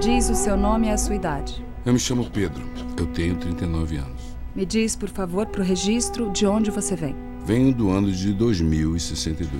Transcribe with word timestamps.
diz 0.00 0.30
o 0.30 0.34
seu 0.34 0.56
nome 0.56 0.86
e 0.86 0.90
a 0.90 0.96
sua 0.96 1.14
idade. 1.14 1.62
Eu 1.84 1.92
me 1.92 1.98
chamo 1.98 2.24
Pedro. 2.30 2.62
Eu 2.98 3.06
tenho 3.08 3.36
39 3.36 3.98
anos. 3.98 4.22
Me 4.54 4.64
diz, 4.64 4.96
por 4.96 5.10
favor, 5.10 5.46
para 5.46 5.60
o 5.60 5.64
registro 5.64 6.30
de 6.30 6.46
onde 6.46 6.70
você 6.70 6.96
vem. 6.96 7.14
Venho 7.44 7.72
do 7.74 7.90
ano 7.90 8.10
de 8.10 8.32
2062. 8.32 9.50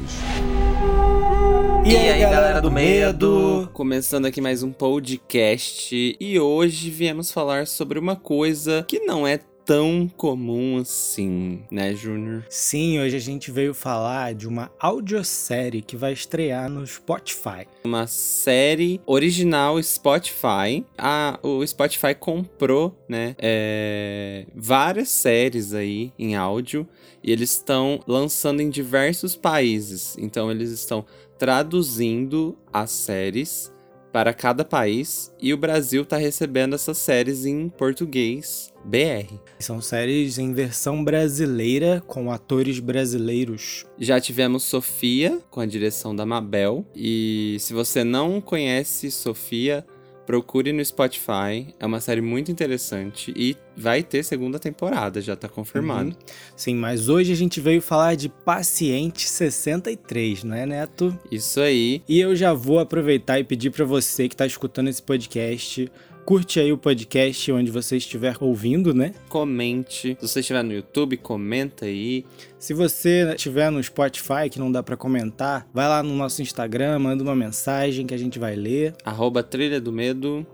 E 1.85 1.95
aí, 1.95 2.21
galera 2.21 2.61
do 2.61 2.71
medo? 2.71 3.69
Começando 3.75 4.25
aqui 4.25 4.41
mais 4.41 4.63
um 4.63 4.73
podcast 4.73 6.17
e 6.19 6.41
hoje 6.41 6.89
viemos 6.89 7.31
falar 7.31 7.67
sobre 7.67 7.99
uma 7.99 8.17
coisa 8.17 8.83
que 8.89 9.01
não 9.01 9.27
é 9.27 9.39
tão 9.65 10.09
comum 10.17 10.79
assim, 10.79 11.63
né, 11.71 11.95
Júnior? 11.95 12.45
Sim, 12.49 13.01
hoje 13.01 13.17
a 13.17 13.21
gente 13.21 13.51
veio 13.51 13.75
falar 13.75 14.35
de 14.35 14.49
uma 14.49 14.71
audiosérie 14.79 15.83
que 15.83 15.97
vai 15.97 16.13
estrear 16.13 16.69
no 16.69 16.87
Spotify. 16.87 17.67
Uma 17.85 18.07
série 18.07 19.01
original 19.07 19.83
Spotify. 19.83 20.85
Ah, 20.97 21.39
o 21.43 21.67
Spotify 21.67 22.15
comprou, 22.19 22.97
né, 23.09 23.35
é, 23.39 24.47
várias 24.55 25.09
séries 25.09 25.73
aí 25.73 26.13
em 26.19 26.35
áudio 26.35 26.87
e 27.23 27.31
eles 27.33 27.53
estão 27.53 28.01
lançando 28.07 28.61
em 28.61 28.71
diversos 28.71 29.37
países. 29.37 30.17
Então 30.19 30.51
eles 30.51 30.71
estão 30.71 31.05
traduzindo 31.39 32.57
as 32.73 32.91
séries 32.91 33.73
para 34.13 34.35
cada 34.35 34.65
país 34.65 35.33
e 35.41 35.55
o 35.55 35.57
Brasil 35.57 36.03
está 36.03 36.17
recebendo 36.17 36.75
essas 36.75 36.99
séries 36.99 37.47
em 37.47 37.69
português 37.69 38.70
BR. 38.85 39.35
São 39.59 39.81
séries 39.81 40.39
em 40.39 40.53
versão 40.53 41.05
brasileira 41.05 42.03
com 42.07 42.31
atores 42.31 42.79
brasileiros. 42.79 43.85
Já 43.99 44.21
tivemos 44.21 44.63
Sofia 44.65 45.41
com 45.51 45.61
a 45.61 45.67
direção 45.67 46.15
da 46.15 46.25
Mabel 46.25 46.85
e 46.95 47.57
se 47.61 47.73
você 47.73 48.05
não 48.05 48.41
conhece 48.41 49.11
Sofia, 49.11 49.85
Procure 50.31 50.73
no 50.73 50.85
Spotify, 50.85 51.75
é 51.81 51.85
uma 51.85 51.99
série 51.99 52.21
muito 52.21 52.53
interessante 52.53 53.35
e 53.35 53.57
vai 53.77 54.01
ter 54.01 54.23
segunda 54.23 54.61
temporada, 54.61 55.21
já 55.21 55.35
tá 55.35 55.49
confirmado. 55.49 56.11
Uhum. 56.11 56.17
Sim, 56.55 56.77
mas 56.77 57.09
hoje 57.09 57.33
a 57.33 57.35
gente 57.35 57.61
veio 57.61 57.83
falar 57.83 58.15
de 58.15 58.29
Paciente 58.29 59.29
63, 59.29 60.45
não 60.45 60.55
é, 60.55 60.65
Neto? 60.65 61.19
Isso 61.33 61.61
aí. 61.61 62.01
E 62.09 62.21
eu 62.21 62.37
já 62.37 62.53
vou 62.53 62.79
aproveitar 62.79 63.41
e 63.41 63.45
pedir 63.45 63.71
para 63.71 63.85
você 63.85 64.29
que 64.29 64.37
tá 64.37 64.47
escutando 64.47 64.87
esse 64.87 65.03
podcast 65.03 65.91
Curte 66.31 66.61
aí 66.61 66.73
o 66.73 66.79
podcast 66.79 67.51
onde 67.51 67.73
você 67.73 67.97
estiver 67.97 68.37
ouvindo, 68.39 68.95
né? 68.95 69.13
Comente. 69.29 70.17
Se 70.21 70.29
você 70.29 70.39
estiver 70.39 70.63
no 70.63 70.73
YouTube, 70.73 71.17
comenta 71.17 71.87
aí. 71.87 72.25
Se 72.57 72.73
você 72.73 73.33
estiver 73.35 73.69
no 73.69 73.83
Spotify, 73.83 74.49
que 74.49 74.61
não 74.61 74.71
dá 74.71 74.81
para 74.81 74.97
comentar, 74.97 75.67
vai 75.75 75.89
lá 75.89 76.05
no 76.05 76.15
nosso 76.15 76.41
Instagram, 76.41 77.01
manda 77.01 77.25
uma 77.25 77.35
mensagem 77.35 78.07
que 78.07 78.15
a 78.15 78.17
gente 78.17 78.39
vai 78.39 78.55
ler. 78.55 78.95
Arroba 79.05 79.43
Trilha 79.43 79.81
do 79.81 79.91
Medo. 79.91 80.47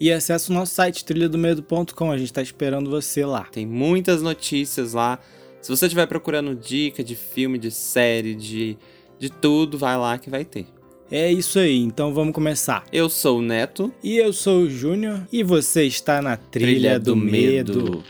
E 0.00 0.10
acessa 0.10 0.50
o 0.50 0.54
nosso 0.56 0.74
site 0.74 1.04
trilhadomedo.com, 1.04 2.10
a 2.10 2.18
gente 2.18 2.32
tá 2.32 2.42
esperando 2.42 2.90
você 2.90 3.24
lá. 3.24 3.44
Tem 3.44 3.64
muitas 3.64 4.20
notícias 4.20 4.94
lá. 4.94 5.20
Se 5.62 5.70
você 5.70 5.86
estiver 5.86 6.08
procurando 6.08 6.56
dica 6.56 7.04
de 7.04 7.14
filme, 7.14 7.56
de 7.56 7.70
série, 7.70 8.34
de, 8.34 8.76
de 9.16 9.30
tudo, 9.30 9.78
vai 9.78 9.96
lá 9.96 10.18
que 10.18 10.28
vai 10.28 10.44
ter. 10.44 10.66
É 11.10 11.30
isso 11.30 11.58
aí, 11.58 11.78
então 11.80 12.14
vamos 12.14 12.34
começar. 12.34 12.82
Eu 12.90 13.10
sou 13.10 13.38
o 13.38 13.42
Neto. 13.42 13.92
E 14.02 14.16
eu 14.16 14.32
sou 14.32 14.62
o 14.62 14.70
Júnior. 14.70 15.20
E 15.30 15.42
você 15.42 15.84
está 15.84 16.22
na 16.22 16.36
Trilha, 16.36 16.66
Trilha 16.66 16.98
do, 16.98 17.14
do, 17.14 17.16
medo. 17.16 17.82
medo. 17.82 18.04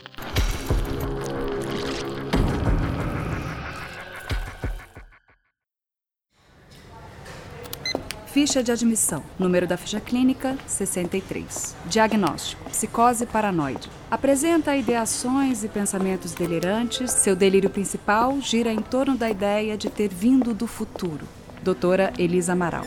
Ficha 8.27 8.63
de 8.63 8.71
admissão. 8.71 9.23
Número 9.37 9.67
da 9.67 9.75
ficha 9.75 9.99
clínica 9.99 10.57
63. 10.65 11.75
Diagnóstico: 11.87 12.69
psicose 12.69 13.25
paranoide. 13.25 13.89
Apresenta 14.09 14.75
ideações 14.75 15.65
e 15.65 15.67
pensamentos 15.67 16.33
delirantes. 16.33 17.11
Seu 17.11 17.35
delírio 17.35 17.69
principal 17.69 18.39
gira 18.39 18.71
em 18.71 18.81
torno 18.81 19.17
da 19.17 19.29
ideia 19.29 19.77
de 19.77 19.89
ter 19.89 20.09
vindo 20.13 20.53
do 20.53 20.65
futuro 20.65 21.27
doutora 21.65 22.13
Elisa 22.19 22.53
Amaral. 22.53 22.85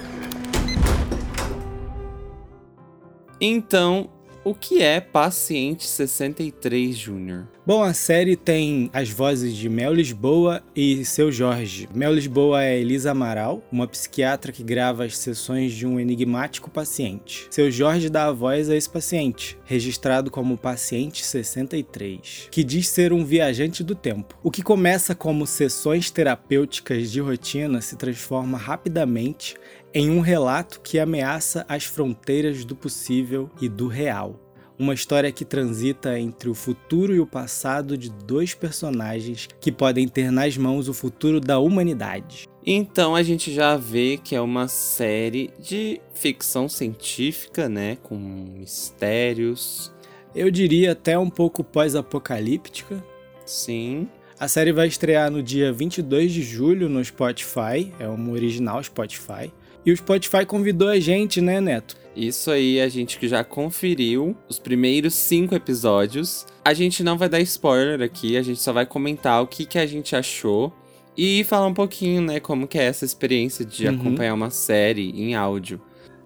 Então, 3.40 4.08
o 4.44 4.54
que 4.54 4.82
é 4.82 5.00
Paciente 5.00 5.86
63 5.86 6.96
Júnior? 6.96 7.46
Bom, 7.68 7.82
a 7.82 7.92
série 7.92 8.34
tem 8.34 8.88
as 8.94 9.10
vozes 9.10 9.54
de 9.54 9.68
Mel 9.68 9.92
Lisboa 9.92 10.62
e 10.74 11.04
seu 11.04 11.30
Jorge. 11.30 11.86
Mel 11.94 12.14
Lisboa 12.14 12.64
é 12.64 12.80
Elisa 12.80 13.10
Amaral, 13.10 13.62
uma 13.70 13.86
psiquiatra 13.86 14.50
que 14.50 14.62
grava 14.62 15.04
as 15.04 15.18
sessões 15.18 15.72
de 15.74 15.86
um 15.86 16.00
enigmático 16.00 16.70
paciente. 16.70 17.46
Seu 17.50 17.70
Jorge 17.70 18.08
dá 18.08 18.24
a 18.24 18.32
voz 18.32 18.70
a 18.70 18.76
esse 18.76 18.88
paciente, 18.88 19.58
registrado 19.66 20.30
como 20.30 20.56
Paciente 20.56 21.22
63, 21.22 22.48
que 22.50 22.64
diz 22.64 22.88
ser 22.88 23.12
um 23.12 23.22
viajante 23.22 23.84
do 23.84 23.94
tempo. 23.94 24.38
O 24.42 24.50
que 24.50 24.62
começa 24.62 25.14
como 25.14 25.46
sessões 25.46 26.10
terapêuticas 26.10 27.10
de 27.10 27.20
rotina 27.20 27.82
se 27.82 27.96
transforma 27.96 28.56
rapidamente 28.56 29.56
em 29.92 30.10
um 30.10 30.20
relato 30.20 30.80
que 30.80 30.98
ameaça 30.98 31.64
as 31.68 31.84
fronteiras 31.84 32.64
do 32.64 32.76
possível 32.76 33.50
e 33.60 33.68
do 33.68 33.88
real. 33.88 34.38
Uma 34.78 34.94
história 34.94 35.32
que 35.32 35.44
transita 35.44 36.18
entre 36.20 36.48
o 36.48 36.54
futuro 36.54 37.12
e 37.12 37.18
o 37.18 37.26
passado 37.26 37.98
de 37.98 38.10
dois 38.10 38.54
personagens 38.54 39.48
que 39.60 39.72
podem 39.72 40.06
ter 40.06 40.30
nas 40.30 40.56
mãos 40.56 40.88
o 40.88 40.94
futuro 40.94 41.40
da 41.40 41.58
humanidade. 41.58 42.46
Então 42.64 43.16
a 43.16 43.22
gente 43.22 43.52
já 43.52 43.76
vê 43.76 44.20
que 44.22 44.36
é 44.36 44.40
uma 44.40 44.68
série 44.68 45.50
de 45.58 46.00
ficção 46.14 46.68
científica, 46.68 47.68
né? 47.68 47.96
Com 48.04 48.16
mistérios. 48.16 49.92
Eu 50.32 50.50
diria 50.50 50.92
até 50.92 51.18
um 51.18 51.30
pouco 51.30 51.64
pós-apocalíptica. 51.64 53.02
Sim. 53.44 54.06
A 54.38 54.46
série 54.46 54.70
vai 54.70 54.86
estrear 54.86 55.28
no 55.28 55.42
dia 55.42 55.72
22 55.72 56.32
de 56.32 56.42
julho 56.42 56.88
no 56.88 57.04
Spotify, 57.04 57.92
é 57.98 58.06
uma 58.06 58.30
original 58.30 58.80
Spotify. 58.84 59.52
E 59.88 59.90
o 59.90 59.96
Spotify 59.96 60.44
convidou 60.44 60.88
a 60.88 61.00
gente, 61.00 61.40
né, 61.40 61.62
Neto? 61.62 61.96
Isso 62.14 62.50
aí, 62.50 62.78
a 62.78 62.90
gente 62.90 63.18
que 63.18 63.26
já 63.26 63.42
conferiu 63.42 64.36
os 64.46 64.58
primeiros 64.58 65.14
cinco 65.14 65.54
episódios. 65.54 66.44
A 66.62 66.74
gente 66.74 67.02
não 67.02 67.16
vai 67.16 67.26
dar 67.26 67.40
spoiler 67.40 68.02
aqui, 68.02 68.36
a 68.36 68.42
gente 68.42 68.60
só 68.60 68.70
vai 68.70 68.84
comentar 68.84 69.42
o 69.42 69.46
que, 69.46 69.64
que 69.64 69.78
a 69.78 69.86
gente 69.86 70.14
achou. 70.14 70.74
E 71.16 71.42
falar 71.44 71.68
um 71.68 71.72
pouquinho, 71.72 72.20
né, 72.20 72.38
como 72.38 72.68
que 72.68 72.78
é 72.78 72.84
essa 72.84 73.06
experiência 73.06 73.64
de 73.64 73.88
uhum. 73.88 73.94
acompanhar 73.94 74.34
uma 74.34 74.50
série 74.50 75.08
em 75.18 75.34
áudio. 75.34 75.80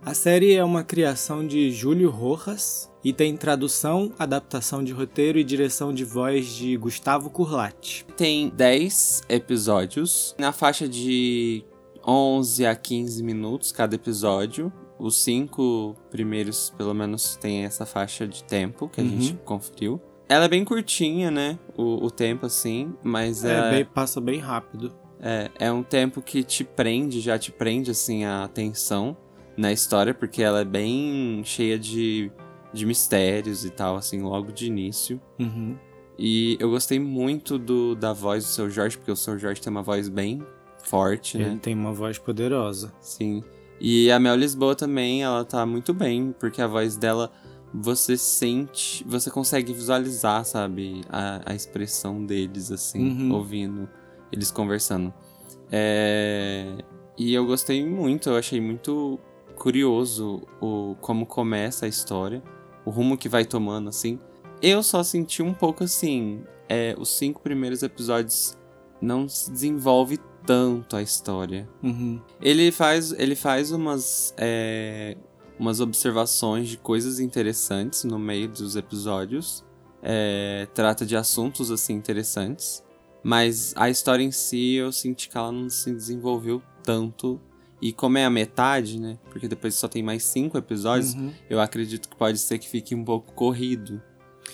A 0.05 0.12
série 0.12 0.53
é 0.55 0.65
uma 0.65 0.83
criação 0.83 1.47
de 1.47 1.71
Júlio 1.71 2.11
Rojas 2.11 2.91
e 3.05 3.12
tem 3.12 3.37
tradução, 3.37 4.12
adaptação 4.19 4.83
de 4.83 4.91
roteiro 4.91 5.39
e 5.39 5.44
direção 5.44 5.94
de 5.94 6.05
voz 6.05 6.49
de 6.49 6.77
Gustavo 6.77 7.31
Curlati. 7.31 8.05
Tem 8.17 8.49
10 8.49 9.23
episódios 9.29 10.34
na 10.37 10.50
faixa 10.50 10.89
de 10.89 11.65
11 12.07 12.67
a 12.67 12.75
15 12.75 13.23
minutos 13.23 13.73
cada 13.73 13.95
episódio. 13.95 14.73
Os 14.99 15.23
cinco 15.23 15.97
primeiros, 16.11 16.71
pelo 16.77 16.95
menos, 16.95 17.37
tem 17.37 17.65
essa 17.65 17.85
faixa 17.85 18.27
de 18.27 18.45
tempo 18.45 18.89
que 18.89 19.01
a 19.01 19.05
uhum. 19.05 19.11
gente 19.11 19.35
conferiu. 19.45 20.01
Ela 20.29 20.45
é 20.45 20.49
bem 20.49 20.65
curtinha, 20.65 21.31
né? 21.31 21.59
O, 21.77 22.07
o 22.07 22.11
tempo, 22.11 22.47
assim, 22.47 22.95
mas 23.03 23.45
é. 23.45 23.71
Bem, 23.71 23.85
passa 23.85 24.21
bem 24.21 24.39
rápido. 24.39 24.93
É, 25.21 25.51
é 25.59 25.73
um 25.73 25.83
tempo 25.83 26.23
que 26.23 26.43
te 26.43 26.65
prende, 26.65 27.21
já 27.21 27.39
te 27.39 27.53
prende, 27.53 27.91
assim, 27.91 28.25
a 28.25 28.45
atenção 28.45 29.17
na 29.57 29.73
história, 29.73 30.15
porque 30.15 30.43
ela 30.43 30.61
é 30.61 30.65
bem 30.65 31.43
cheia 31.45 31.79
de, 31.79 32.31
de 32.73 32.87
mistérios 32.87 33.65
e 33.65 33.71
tal, 33.71 33.97
assim, 33.97 34.23
logo 34.23 34.53
de 34.53 34.67
início. 34.67 35.21
Uhum. 35.39 35.77
E 36.19 36.57
eu 36.61 36.71
gostei 36.71 36.99
muito 36.99 37.59
do, 37.59 37.95
da 37.95 38.12
voz 38.12 38.45
do 38.45 38.51
seu 38.51 38.71
Jorge, 38.71 38.97
porque 38.97 39.11
o 39.11 39.17
seu 39.17 39.39
Jorge 39.39 39.61
tem 39.61 39.71
uma 39.71 39.83
voz 39.83 40.09
bem 40.09 40.43
forte, 40.82 41.38
Ele 41.38 41.50
né? 41.50 41.59
tem 41.60 41.75
uma 41.75 41.93
voz 41.93 42.19
poderosa. 42.19 42.93
Sim. 43.00 43.43
E 43.81 44.10
a 44.10 44.20
Mel 44.20 44.37
Lisboa 44.37 44.75
também, 44.75 45.23
ela 45.23 45.44
tá 45.44 45.64
muito 45.67 45.93
bem, 45.93 46.34
porque 46.38 46.62
a 46.62 46.67
voz 46.67 46.96
dela 46.96 47.32
você 47.75 48.17
sente, 48.17 49.02
você 49.05 49.31
consegue 49.31 49.73
visualizar, 49.73 50.44
sabe, 50.44 51.00
a, 51.08 51.40
a 51.46 51.55
expressão 51.55 52.25
deles, 52.25 52.70
assim, 52.70 53.00
uhum. 53.08 53.32
ouvindo 53.32 53.88
eles 54.31 54.50
conversando. 54.50 55.12
É... 55.70 56.76
E 57.17 57.32
eu 57.32 57.46
gostei 57.46 57.85
muito, 57.85 58.31
eu 58.31 58.37
achei 58.37 58.61
muito 58.61 59.19
curioso 59.56 60.43
o 60.61 60.96
como 61.00 61.25
começa 61.25 61.87
a 61.87 61.88
história, 61.88 62.43
o 62.85 62.90
rumo 62.90 63.17
que 63.17 63.28
vai 63.28 63.44
tomando, 63.44 63.88
assim. 63.88 64.19
Eu 64.61 64.82
só 64.82 65.02
senti 65.02 65.43
um 65.43 65.52
pouco 65.52 65.85
assim, 65.85 66.44
é, 66.69 66.94
os 66.99 67.17
cinco 67.17 67.43
primeiros 67.43 67.82
episódios 67.82 68.56
não 69.00 69.28
se 69.28 69.50
desenvolve 69.50 70.19
tanto 70.47 70.97
a 70.97 71.03
história. 71.03 71.69
Uhum. 71.83 72.21
Ele 72.41 72.71
faz, 72.73 73.12
ele 73.12 73.35
faz 73.35 73.71
umas, 73.71 74.35
é, 74.37 75.17
umas 75.59 75.81
observações 75.81 76.69
de 76.69 76.77
coisas 76.77 77.21
interessantes 77.21 78.05
no 78.05 78.19
meio 78.19 78.49
dos 78.49 78.77
episódios. 78.77 79.65
É, 80.03 80.67
trata 80.75 81.06
de 81.06 81.17
assuntos 81.17 81.71
assim 81.71 81.94
interessantes. 81.94 82.83
Mas 83.23 83.73
a 83.77 83.89
história 83.89 84.25
em 84.25 84.33
si 84.33 84.75
eu 84.75 84.91
senti 84.91 85.29
que 85.29 85.37
ela 85.39 85.53
não 85.53 85.71
se 85.71 85.93
desenvolveu 85.93 86.61
tanto. 86.83 87.41
E 87.81 87.93
como 87.93 88.17
é 88.19 88.25
a 88.25 88.31
metade, 88.31 89.00
né? 89.00 89.19
Porque 89.31 89.49
depois 89.49 89.75
só 89.75 89.88
tem 89.88 90.03
mais 90.03 90.23
cinco 90.25 90.56
episódios, 90.56 91.15
Uhum. 91.15 91.33
eu 91.50 91.61
acredito 91.61 92.09
que 92.09 92.17
pode 92.17 92.38
ser 92.38 92.59
que 92.59 92.69
fique 92.69 92.95
um 92.95 93.05
pouco 93.05 93.33
corrido 93.33 94.00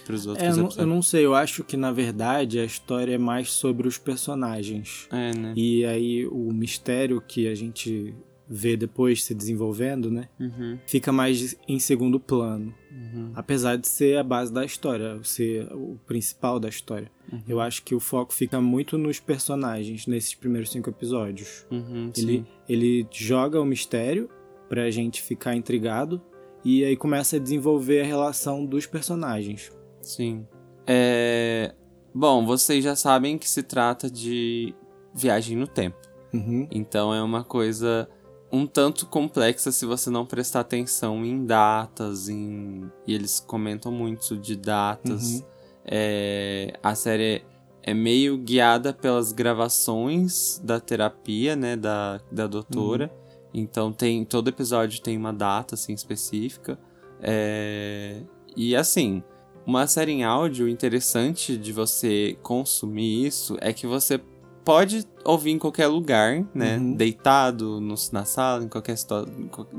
pros 0.05 0.27
outros 0.27 0.45
É, 0.45 0.51
eu, 0.51 0.57
não, 0.57 0.65
episódios. 0.65 0.79
eu 0.79 0.87
não 0.87 1.03
sei, 1.03 1.27
eu 1.27 1.35
acho 1.35 1.63
que 1.65 1.77
na 1.77 1.93
verdade 1.93 2.59
a 2.59 2.65
história 2.65 3.15
é 3.15 3.19
mais 3.19 3.51
sobre 3.53 3.87
os 3.89 3.99
personagens. 3.99 5.07
É, 5.11 5.33
né? 5.37 5.53
E 5.57 5.85
aí 5.85 6.27
o 6.27 6.53
mistério 6.53 7.21
que 7.21 7.47
a 7.49 7.55
gente 7.55 8.15
vê 8.51 8.79
depois 8.79 9.25
se 9.25 9.35
desenvolvendo, 9.35 10.11
né? 10.11 10.27
Uhum, 10.41 10.79
Fica 10.87 11.13
mais 11.13 11.55
em 11.69 11.79
segundo 11.79 12.19
plano. 12.19 12.75
uhum, 12.91 13.31
Apesar 13.35 13.77
de 13.77 13.87
ser 13.87 14.17
a 14.17 14.23
base 14.23 14.51
da 14.51 14.65
história, 14.65 15.19
ser 15.23 15.71
o 15.75 15.99
principal 16.07 16.59
da 16.59 16.67
história. 16.69 17.11
Uhum. 17.31 17.43
Eu 17.47 17.61
acho 17.61 17.83
que 17.83 17.95
o 17.95 18.01
foco 18.01 18.33
fica 18.33 18.59
muito 18.59 18.97
nos 18.97 19.21
personagens 19.21 20.07
nesses 20.07 20.35
primeiros 20.35 20.71
cinco 20.71 20.89
episódios. 20.89 21.67
uhum, 21.71 22.11
Ele, 22.17 22.39
sim. 22.39 22.47
ele 22.67 23.07
joga 23.13 23.61
o 23.61 23.67
mistério 23.67 24.31
pra 24.67 24.91
gente 24.91 25.21
ficar 25.21 25.55
intrigado 25.55 26.19
e 26.65 26.83
aí 26.85 26.97
começa 26.97 27.37
a 27.37 27.39
desenvolver 27.39 28.01
a 28.01 28.05
relação 28.07 28.65
dos 28.65 28.87
personagens. 28.87 29.71
Sim. 30.09 30.47
É... 30.87 31.75
Bom, 32.15 32.47
vocês 32.47 32.83
já 32.83 32.97
sabem 32.97 33.37
que 33.37 33.49
se 33.49 33.63
trata 33.63 34.11
de 34.11 34.75
viagem 35.15 35.57
no 35.57 35.67
tempo. 35.67 35.99
Uhum. 36.33 36.67
Então 36.71 37.15
é 37.15 37.23
uma 37.23 37.45
coisa 37.45 38.09
um 38.51 38.67
tanto 38.67 39.07
complexa 39.07 39.71
se 39.71 39.85
você 39.85 40.09
não 40.09 40.25
prestar 40.25 40.61
atenção 40.61 41.25
em 41.25 41.45
datas, 41.45 42.29
em... 42.31 42.91
e 43.07 43.15
eles 43.15 43.41
comentam 43.41 43.93
muito 43.93 44.37
de 44.37 44.57
datas. 44.57 45.35
Uhum. 45.35 45.43
É, 45.85 46.73
A 46.83 46.95
série 46.95 47.45
é 47.83 47.93
meio 47.93 48.39
guiada 48.39 48.93
pelas 48.93 49.33
gravações 49.33 50.61
da 50.65 50.81
terapia, 50.81 51.55
né, 51.55 51.77
da, 51.77 52.21
da 52.33 52.47
doutora. 52.47 53.13
Então 53.53 53.93
tem 53.93 54.25
todo 54.25 54.49
episódio 54.49 55.01
tem 55.03 55.17
uma 55.17 55.33
data 55.33 55.75
assim 55.75 55.93
específica. 55.93 56.79
É, 57.21 58.23
E 58.57 58.75
assim, 58.75 59.23
uma 59.69 59.87
série 59.87 60.13
em 60.13 60.25
áudio 60.25 60.67
interessante 60.69 61.57
de 61.59 61.73
você 61.73 62.39
consumir 62.43 63.27
isso 63.27 63.57
é 63.61 63.71
que 63.73 63.87
você 63.87 64.19
pode 64.65 65.05
ouvir 65.25 65.51
em 65.51 65.59
qualquer 65.59 65.87
lugar, 65.89 66.43
né? 66.55 66.79
Uhum. 66.79 66.95
Deitado 66.95 67.79
no- 67.81 67.95
na 68.13 68.25
sala, 68.25 68.65
em 68.65 68.69
qualquer 68.69 68.97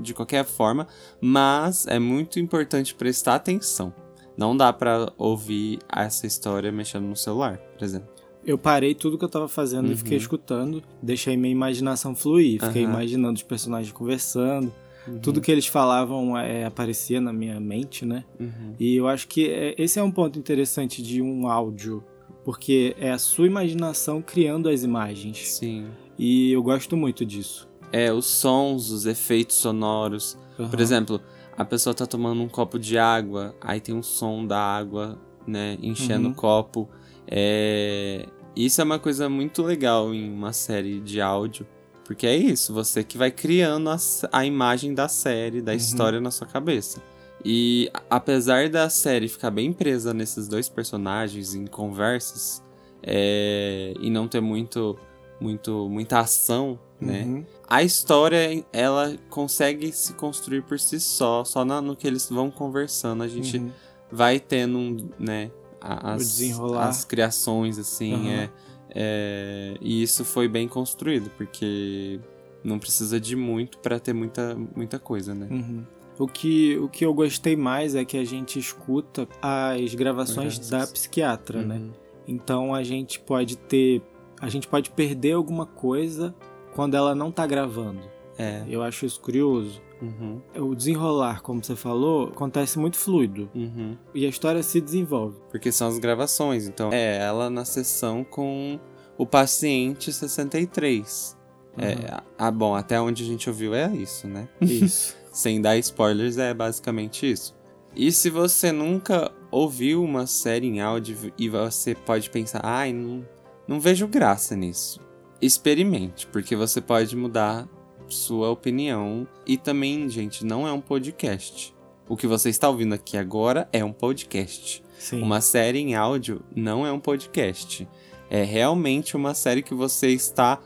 de 0.02 0.14
qualquer 0.14 0.46
forma, 0.46 0.88
mas 1.20 1.88
é 1.88 1.98
muito 2.00 2.40
importante 2.40 2.94
prestar 2.94 3.36
atenção. 3.36 3.94
Não 4.38 4.56
dá 4.56 4.72
pra 4.72 5.12
ouvir 5.18 5.80
essa 5.92 6.26
história 6.26 6.72
mexendo 6.72 7.06
no 7.06 7.16
celular, 7.16 7.58
por 7.78 7.84
exemplo. 7.84 8.10
Eu 8.46 8.58
parei 8.58 8.96
tudo 8.96 9.18
que 9.18 9.26
eu 9.26 9.30
tava 9.30 9.48
fazendo 9.48 9.92
e 9.92 9.96
fiquei 9.98 10.18
Uhum. 10.18 10.22
escutando, 10.22 10.84
deixei 11.04 11.36
minha 11.36 11.52
imaginação 11.52 12.16
fluir, 12.16 12.60
fiquei 12.64 12.84
Aham. 12.84 12.94
imaginando 12.94 13.36
os 13.36 13.44
personagens 13.44 13.92
conversando. 13.92 14.72
Uhum. 15.08 15.20
Tudo 15.20 15.42
que 15.42 15.52
eles 15.52 15.66
falavam 15.68 16.38
é, 16.38 16.66
aparecia 16.66 17.20
na 17.22 17.32
minha 17.34 17.60
mente, 17.60 18.06
né? 18.06 18.24
Uhum. 18.40 18.74
E 18.80 18.96
eu 18.96 19.08
acho 19.08 19.28
que 19.28 19.50
é- 19.50 19.76
esse 19.78 19.98
é 20.00 20.04
um 20.04 20.12
ponto 20.12 20.38
interessante 20.38 21.02
de 21.02 21.22
um 21.22 21.48
áudio, 21.48 22.04
porque 22.44 22.96
é 23.00 23.12
a 23.12 23.18
sua 23.18 23.48
imaginação 23.48 24.22
criando 24.22 24.70
as 24.70 24.84
imagens. 24.84 25.38
Sim. 25.56 25.88
E 26.18 26.52
eu 26.52 26.62
gosto 26.62 26.96
muito 26.98 27.26
disso. 27.26 27.68
É, 27.92 28.12
os 28.14 28.26
sons, 28.26 28.92
os 28.92 29.06
efeitos 29.06 29.56
sonoros. 29.56 30.38
Por 30.58 30.66
Aham. 30.66 30.82
exemplo, 30.82 31.22
a 31.58 31.64
pessoa 31.66 31.94
tá 31.94 32.06
tomando 32.06 32.42
um 32.42 32.48
copo 32.50 32.78
de 32.78 32.98
água, 32.98 33.56
aí 33.62 33.80
tem 33.80 33.96
um 33.96 34.04
som 34.04 34.46
da 34.46 34.60
água, 34.60 35.18
né, 35.48 35.78
enchendo 35.82 36.26
Uhum. 36.28 36.32
o 36.34 36.36
copo. 36.36 36.90
É... 37.26 38.26
Isso 38.56 38.82
é 38.82 38.84
uma 38.84 39.00
coisa 39.00 39.30
muito 39.30 39.62
legal 39.64 40.14
em 40.14 40.30
uma 40.32 40.52
série 40.52 41.00
de 41.00 41.22
áudio, 41.22 41.66
porque 42.10 42.26
é 42.26 42.36
isso, 42.36 42.74
você 42.74 43.04
que 43.04 43.20
vai 43.20 43.30
criando 43.30 43.88
a, 43.92 43.98
a 44.32 44.44
imagem 44.44 44.96
da 44.96 45.08
série, 45.08 45.62
da 45.62 45.74
Uhum. 45.74 45.78
história 45.78 46.20
na 46.20 46.32
sua 46.32 46.48
cabeça. 46.48 47.00
E 47.46 47.88
apesar 48.10 48.68
da 48.68 48.90
série 48.90 49.28
ficar 49.28 49.52
bem 49.52 49.72
presa 49.72 50.12
nesses 50.12 50.48
dois 50.48 50.68
personagens 50.68 51.54
em 51.54 51.68
conversas, 51.68 52.64
é, 53.04 53.94
e 54.00 54.10
não 54.10 54.28
ter 54.28 54.42
muito, 54.42 54.98
muito, 55.40 55.88
muita 55.88 56.20
ação, 56.22 56.80
né? 57.00 57.26
Uhum. 57.26 57.46
A 57.68 57.84
história, 57.84 58.66
ela 58.74 59.16
consegue 59.30 59.92
se 59.92 60.14
construir 60.14 60.64
por 60.64 60.80
si 60.80 61.00
só, 61.00 61.44
só 61.46 61.64
na- 61.64 61.80
no 61.80 61.96
que 61.96 62.08
eles 62.08 62.28
vão 62.28 62.50
conversando. 62.50 63.22
A 63.22 63.28
gente 63.28 63.60
Uhum. 63.60 63.70
vai 64.12 64.40
tendo, 64.40 64.80
um, 64.80 65.10
né, 65.20 65.52
as, 65.80 66.42
as 66.80 67.06
criações, 67.06 67.78
assim, 67.78 68.14
Aham. 68.16 68.30
é, 68.32 68.50
é, 68.96 69.76
E 69.82 70.02
isso 70.02 70.26
foi 70.26 70.48
bem 70.48 70.68
construído, 70.68 71.30
porque 71.38 72.20
não 72.64 72.80
precisa 72.80 73.20
de 73.20 73.36
muito 73.36 73.78
pra 73.80 74.00
ter 74.00 74.14
muita, 74.14 74.58
muita 74.76 75.00
coisa, 75.00 75.34
né? 75.34 75.48
Uhum. 75.50 75.84
O 76.18 76.28
que, 76.28 76.78
o 76.78 76.90
que 76.90 77.06
eu 77.06 77.14
gostei 77.14 77.56
mais 77.56 77.96
é 77.96 78.04
que 78.04 78.18
a 78.18 78.26
gente 78.26 78.60
escuta 78.60 79.28
as 79.42 79.96
gravações 79.96 80.60
da 80.70 80.86
psiquiatra, 80.86 81.62
né? 81.62 81.76
Uhum. 81.76 81.92
Então 82.28 82.76
a 82.76 82.84
gente 82.84 83.20
pode 83.20 83.58
ter. 83.58 84.02
A 84.42 84.50
gente 84.50 84.68
pode 84.68 84.90
perder 84.92 85.34
alguma 85.34 85.66
coisa 85.66 86.36
quando 86.76 86.96
ela 86.96 87.16
não 87.16 87.32
tá 87.32 87.48
gravando. 87.48 88.02
É. 88.40 88.64
Eu 88.70 88.82
acho 88.82 89.06
isso 89.06 89.20
curioso. 89.20 89.82
Uhum. 90.02 90.42
O 90.56 90.74
desenrolar, 90.74 91.42
como 91.42 91.62
você 91.62 91.76
falou, 91.76 92.30
acontece 92.30 92.80
muito 92.80 92.98
fluido. 92.98 93.50
Uhum. 93.54 93.98
E 94.16 94.26
a 94.26 94.30
história 94.30 94.64
se 94.64 94.80
desenvolve. 94.80 95.38
Porque 95.52 95.72
são 95.74 95.90
as 95.90 96.00
gravações. 96.00 96.66
Então, 96.66 96.90
é 96.94 97.18
ela 97.18 97.50
na 97.50 97.66
sessão 97.66 98.24
com 98.24 98.80
o 99.18 99.26
paciente 99.26 100.14
63. 100.14 101.38
É, 101.78 102.22
ah, 102.38 102.52
bom, 102.52 102.76
até 102.76 103.00
onde 103.00 103.24
a 103.24 103.26
gente 103.26 103.50
ouviu 103.50 103.74
é 103.74 103.94
isso, 103.94 104.28
né? 104.28 104.48
Isso. 104.62 105.18
Sem 105.32 105.62
dar 105.62 105.78
spoilers, 105.78 106.38
é 106.38 106.54
basicamente 106.54 107.30
isso. 107.30 107.56
E 107.96 108.12
se 108.12 108.30
você 108.30 108.72
nunca 108.72 109.32
ouviu 109.52 110.04
uma 110.04 110.26
série 110.26 110.68
em 110.68 110.82
áudio 110.82 111.34
e 111.38 111.50
você 111.50 111.94
pode 111.94 112.30
pensar, 112.30 112.62
ai, 112.64 112.94
não, 112.94 113.26
não 113.68 113.80
vejo 113.80 114.08
graça 114.08 114.56
nisso. 114.56 115.00
Experimente, 115.42 116.28
porque 116.28 116.56
você 116.56 116.82
pode 116.82 117.16
mudar 117.16 117.68
sua 118.16 118.50
opinião. 118.50 119.28
E 119.46 119.58
também, 119.58 120.10
gente, 120.10 120.46
não 120.46 120.68
é 120.68 120.72
um 120.72 120.82
podcast. 120.82 121.74
O 122.08 122.18
que 122.18 122.28
você 122.28 122.50
está 122.50 122.68
ouvindo 122.68 122.94
aqui 122.94 123.18
agora 123.18 123.70
é 123.72 123.84
um 123.84 123.94
podcast. 123.94 124.84
Sim. 124.98 125.22
Uma 125.22 125.42
série 125.42 125.80
em 125.80 125.96
áudio 125.96 126.42
não 126.56 126.86
é 126.86 126.92
um 126.92 127.00
podcast. 127.00 127.88
É 128.30 128.44
realmente 128.44 129.16
uma 129.16 129.34
série 129.34 129.62
que 129.64 129.74
você 129.74 130.10
está 130.10 130.60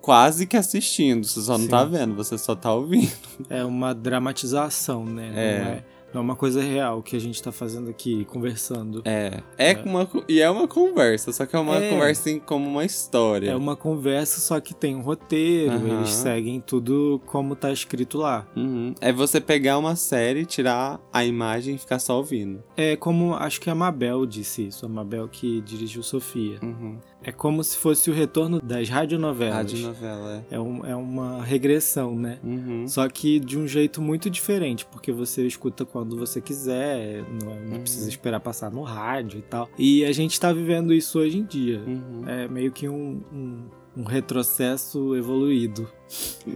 quase 0.00 0.46
que 0.46 0.56
assistindo. 0.56 1.26
Você 1.26 1.40
só 1.40 1.52
não 1.58 1.64
Sim. 1.64 1.70
tá 1.70 1.84
vendo, 1.84 2.14
você 2.14 2.38
só 2.38 2.54
tá 2.54 2.72
ouvindo. 2.72 3.12
É 3.48 3.64
uma 3.64 3.94
dramatização, 3.94 5.04
né? 5.04 5.32
É. 5.34 5.84
Não, 6.18 6.20
é, 6.20 6.20
é 6.20 6.20
uma 6.20 6.36
coisa 6.36 6.60
real 6.62 7.02
que 7.02 7.16
a 7.16 7.18
gente 7.20 7.42
tá 7.42 7.52
fazendo 7.52 7.88
aqui, 7.90 8.24
conversando. 8.24 9.02
É. 9.04 9.40
É, 9.56 9.74
Uma, 9.84 10.04
co- 10.06 10.24
e 10.28 10.40
é 10.40 10.50
uma 10.50 10.66
conversa, 10.66 11.32
só 11.32 11.46
que 11.46 11.54
é 11.54 11.58
uma 11.58 11.76
É. 11.82 11.90
conversa 11.90 12.30
em- 12.30 12.38
como 12.40 12.68
uma 12.68 12.84
história. 12.84 13.50
É 13.50 13.56
uma 13.56 13.76
conversa, 13.76 14.40
só 14.40 14.60
que 14.60 14.74
tem 14.74 14.94
um 14.96 15.00
roteiro, 15.00 15.72
Aham. 15.72 15.98
eles 15.98 16.10
seguem 16.10 16.60
tudo 16.60 17.20
como 17.26 17.54
tá 17.56 17.72
escrito 17.72 18.18
lá. 18.18 18.46
Uhum. 18.56 18.94
É 19.00 19.12
você 19.12 19.40
pegar 19.40 19.78
uma 19.78 19.96
série, 19.96 20.44
tirar 20.44 21.00
a 21.12 21.24
imagem 21.24 21.74
e 21.76 21.78
ficar 21.78 21.98
só 21.98 22.16
ouvindo. 22.16 22.62
É 22.76 22.96
como, 22.96 23.34
acho 23.34 23.60
que 23.60 23.70
a 23.70 23.74
Mabel 23.74 24.26
disse 24.26 24.66
isso, 24.66 24.84
a 24.84 24.88
Mabel 24.88 25.28
que 25.28 25.60
dirigiu 25.60 26.02
Sofia. 26.02 26.58
Uhum. 26.62 26.98
É 27.22 27.32
como 27.32 27.64
se 27.64 27.76
fosse 27.76 28.10
o 28.10 28.14
retorno 28.14 28.60
das 28.62 28.88
radionovelas. 28.88 29.56
Radionovela, 29.56 30.44
é. 30.50 30.54
É, 30.54 30.60
um, 30.60 30.86
é 30.86 30.94
uma 30.94 31.42
regressão, 31.42 32.14
né? 32.14 32.38
Uhum. 32.44 32.86
Só 32.86 33.08
que 33.08 33.40
de 33.40 33.58
um 33.58 33.66
jeito 33.66 34.00
muito 34.00 34.30
diferente, 34.30 34.86
porque 34.86 35.10
você 35.10 35.44
escuta 35.46 35.84
quando 35.84 36.16
você 36.16 36.40
quiser, 36.40 37.24
não, 37.42 37.50
é- 37.52 37.60
não 37.60 37.72
Uhum. 37.74 37.80
precisa 37.80 38.08
esperar 38.08 38.38
passar 38.40 38.70
no 38.70 38.82
rádio 38.82 39.38
e 39.40 39.42
tal. 39.42 39.68
E 39.76 40.04
a 40.04 40.12
gente 40.12 40.38
tá 40.38 40.52
vivendo 40.52 40.94
isso 40.94 41.18
hoje 41.18 41.38
em 41.38 41.44
dia. 41.44 41.82
Uhum. 41.84 42.22
É 42.28 42.46
meio 42.46 42.70
que 42.70 42.88
um, 42.88 43.20
um, 43.32 43.64
um 43.96 44.04
retrocesso 44.04 45.16
evoluído. 45.16 45.90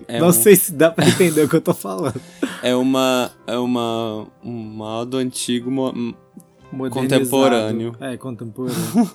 É 0.07 0.21
não 0.21 0.29
um- 0.29 0.33
sei 0.33 0.55
se 0.55 0.73
dá 0.73 0.91
pra 0.93 1.07
entender 1.07 1.43
o 1.43 1.49
que 1.49 1.57
eu 1.57 1.61
tô 1.61 1.75
falando. 1.75 2.21
É 2.63 2.77
uma. 2.77 3.33
É 3.45 3.59
uma. 3.59 4.29
Um 4.45 4.53
modo 4.53 5.17
antigo. 5.17 5.69
mo-. 5.69 6.15
Contemporâneo. 6.91 7.97
É, 8.01 8.17
contemporâneo. 8.17 9.11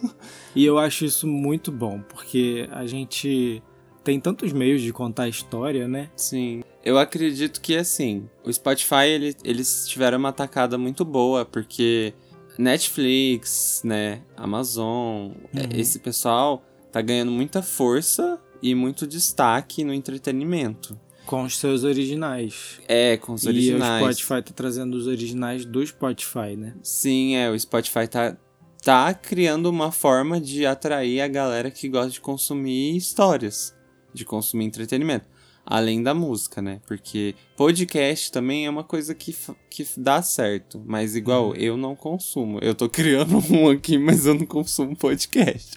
e 0.55 0.65
eu 0.65 0.77
acho 0.77 1.05
isso 1.05 1.25
muito 1.27 1.71
bom, 1.71 1.99
porque 2.09 2.67
a 2.71 2.85
gente 2.85 3.61
tem 4.03 4.19
tantos 4.19 4.53
meios 4.53 4.81
de 4.81 4.93
contar 4.93 5.23
a 5.23 5.29
história, 5.29 5.87
né? 5.87 6.09
Sim. 6.15 6.61
Eu 6.83 6.97
acredito 6.97 7.59
que, 7.59 7.75
assim, 7.75 8.29
o 8.45 8.51
Spotify, 8.53 9.05
ele- 9.09 9.35
eles 9.43 9.85
tiveram 9.87 10.17
uma 10.17 10.31
tacada 10.31 10.77
muito 10.77 11.03
boa, 11.03 11.43
porque 11.43 12.13
Netflix, 12.57 13.81
né, 13.83 14.21
Amazon, 14.35 15.31
é, 15.53 15.61
Uhum. 15.63 15.69
esse 15.79 15.99
pessoal 15.99 16.63
tá 16.91 17.01
ganhando 17.01 17.31
muita 17.31 17.61
força 17.61 18.39
e 18.61 18.73
muito 18.73 19.05
destaque 19.05 19.83
no 19.83 19.93
entretenimento. 19.93 20.97
Com 21.27 21.43
os 21.43 21.57
seus 21.57 21.83
originais. 21.83 22.79
É, 22.87 23.17
com 23.17 23.33
os 23.33 23.43
E 23.43 23.49
originais. 23.49 24.01
o 24.01 24.13
Spotify 24.13 24.41
tá 24.41 24.53
trazendo 24.55 24.95
os 24.95 25.05
originais 25.05 25.65
do 25.65 25.85
Spotify, 25.85 26.55
né? 26.57 26.73
Sim, 26.81 27.35
é, 27.35 27.51
o 27.51 27.59
Spotify 27.59 28.07
tá, 28.07 28.35
tá 28.81 29.13
criando 29.13 29.67
uma 29.69 29.91
forma 29.91 30.39
de 30.39 30.65
atrair 30.65 31.19
a 31.21 31.27
galera 31.27 31.69
que 31.69 31.89
gosta 31.89 32.11
de 32.11 32.21
consumir 32.21 32.95
histórias, 32.95 33.75
de 34.13 34.23
consumir 34.23 34.65
entretenimento. 34.65 35.25
além 35.69 36.01
da 36.01 36.13
música, 36.13 36.61
né? 36.61 36.79
Porque 36.87 37.35
podcast 37.57 38.31
também 38.31 38.65
é 38.65 38.69
uma 38.69 38.85
coisa 38.85 39.13
que, 39.13 39.35
que 39.69 39.85
dá 39.97 40.21
certo, 40.21 40.81
mas 40.85 41.13
igual 41.13 41.49
uhum. 41.49 41.55
eu 41.55 41.75
não 41.75 41.93
consumo. 41.93 42.57
Eu 42.61 42.73
tô 42.73 42.87
criando 42.87 43.43
um 43.53 43.69
aqui, 43.69 43.97
mas 43.97 44.25
eu 44.25 44.33
não 44.33 44.45
consumo 44.45 44.95
podcast. 44.95 45.75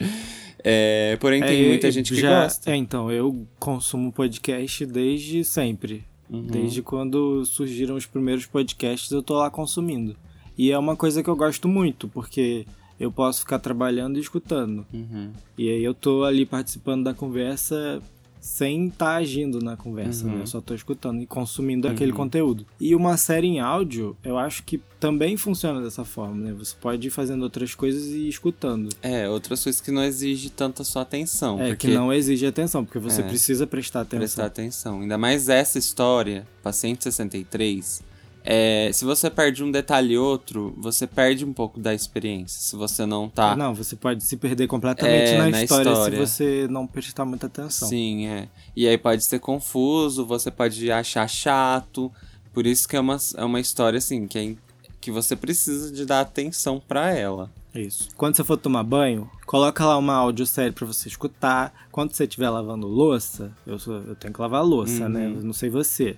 É, 0.64 1.16
porém, 1.20 1.42
tem 1.42 1.64
é, 1.64 1.68
muita 1.68 1.90
gente 1.90 2.14
que 2.14 2.20
já, 2.20 2.42
gosta. 2.42 2.70
É, 2.70 2.76
então, 2.76 3.10
eu 3.10 3.46
consumo 3.58 4.12
podcast 4.12 4.86
desde 4.86 5.44
sempre. 5.44 6.04
Uhum. 6.28 6.46
Desde 6.46 6.82
quando 6.82 7.44
surgiram 7.44 7.96
os 7.96 8.06
primeiros 8.06 8.46
podcasts, 8.46 9.10
eu 9.10 9.22
tô 9.22 9.34
lá 9.34 9.50
consumindo. 9.50 10.16
E 10.56 10.70
é 10.70 10.78
uma 10.78 10.94
coisa 10.94 11.22
que 11.22 11.28
eu 11.28 11.36
gosto 11.36 11.66
muito, 11.66 12.08
porque 12.08 12.66
eu 12.98 13.10
posso 13.10 13.40
ficar 13.40 13.58
trabalhando 13.58 14.18
e 14.18 14.20
escutando. 14.20 14.86
Uhum. 14.92 15.30
E 15.56 15.68
aí 15.68 15.82
eu 15.82 15.94
tô 15.94 16.22
ali 16.22 16.44
participando 16.44 17.04
da 17.04 17.14
conversa 17.14 18.00
sem 18.40 18.86
estar 18.86 19.06
tá 19.06 19.14
agindo 19.16 19.60
na 19.60 19.76
conversa, 19.76 20.24
né? 20.24 20.30
uhum. 20.30 20.36
né? 20.38 20.42
Eu 20.44 20.46
só 20.46 20.60
tô 20.60 20.74
escutando 20.74 21.20
e 21.20 21.26
consumindo 21.26 21.86
uhum. 21.86 21.94
aquele 21.94 22.12
conteúdo. 22.12 22.66
E 22.80 22.94
uma 22.94 23.16
série 23.16 23.46
em 23.46 23.60
áudio, 23.60 24.16
eu 24.24 24.38
acho 24.38 24.62
que 24.62 24.80
também 24.98 25.36
funciona 25.36 25.80
dessa 25.80 26.04
forma, 26.04 26.36
né? 26.36 26.52
Você 26.58 26.74
pode 26.78 27.06
ir 27.06 27.10
fazendo 27.10 27.42
outras 27.42 27.74
coisas 27.74 28.06
e 28.06 28.28
escutando. 28.28 28.88
É, 29.02 29.28
outras 29.28 29.62
coisas 29.62 29.80
que 29.80 29.90
não 29.90 30.02
exigem 30.02 30.50
tanta 30.50 30.84
sua 30.84 31.02
atenção. 31.02 31.60
É, 31.60 31.68
porque... 31.68 31.88
que 31.88 31.94
não 31.94 32.12
exige 32.12 32.46
atenção, 32.46 32.84
porque 32.84 32.98
você 32.98 33.20
é, 33.20 33.24
precisa 33.24 33.66
prestar 33.66 34.02
atenção. 34.02 34.18
Prestar 34.18 34.46
atenção. 34.46 35.00
Ainda 35.00 35.18
mais 35.18 35.48
essa 35.48 35.78
história, 35.78 36.46
Paciente 36.62 37.04
63, 37.04 38.02
é, 38.44 38.90
se 38.92 39.04
você 39.04 39.28
perde 39.28 39.62
um 39.62 39.70
detalhe 39.70 40.16
outro, 40.16 40.74
você 40.78 41.06
perde 41.06 41.44
um 41.44 41.52
pouco 41.52 41.78
da 41.78 41.92
experiência. 41.92 42.60
Se 42.60 42.76
você 42.76 43.04
não 43.04 43.28
tá. 43.28 43.54
Não, 43.54 43.74
você 43.74 43.96
pode 43.96 44.24
se 44.24 44.36
perder 44.36 44.66
completamente 44.66 45.30
é, 45.30 45.38
na, 45.38 45.50
na 45.50 45.62
história, 45.62 45.90
história, 45.90 46.26
se 46.26 46.32
você 46.32 46.68
não 46.68 46.86
prestar 46.86 47.24
muita 47.24 47.46
atenção. 47.46 47.88
Sim, 47.88 48.26
é. 48.26 48.48
E 48.74 48.88
aí 48.88 48.96
pode 48.96 49.24
ser 49.24 49.40
confuso, 49.40 50.24
você 50.24 50.50
pode 50.50 50.90
achar 50.90 51.28
chato. 51.28 52.10
Por 52.52 52.66
isso 52.66 52.88
que 52.88 52.96
é 52.96 53.00
uma, 53.00 53.18
é 53.36 53.44
uma 53.44 53.60
história 53.60 53.98
assim, 53.98 54.26
que, 54.26 54.38
é, 54.38 54.54
que 55.00 55.10
você 55.10 55.36
precisa 55.36 55.92
de 55.92 56.06
dar 56.06 56.20
atenção 56.20 56.80
para 56.80 57.10
ela. 57.14 57.50
Isso. 57.74 58.08
Quando 58.16 58.34
você 58.34 58.42
for 58.42 58.56
tomar 58.56 58.82
banho, 58.82 59.30
coloca 59.46 59.84
lá 59.84 59.96
uma 59.96 60.14
audiosérie 60.14 60.72
para 60.72 60.86
você 60.86 61.08
escutar. 61.08 61.72
Quando 61.92 62.12
você 62.12 62.24
estiver 62.24 62.50
lavando 62.50 62.88
louça, 62.88 63.52
eu, 63.66 63.78
sou, 63.78 63.96
eu 64.02 64.16
tenho 64.16 64.32
que 64.34 64.40
lavar 64.40 64.64
louça, 64.64 65.08
né? 65.08 65.26
uhum. 65.26 65.34
né? 65.34 65.40
não 65.42 65.52
sei 65.52 65.70
você. 65.70 66.16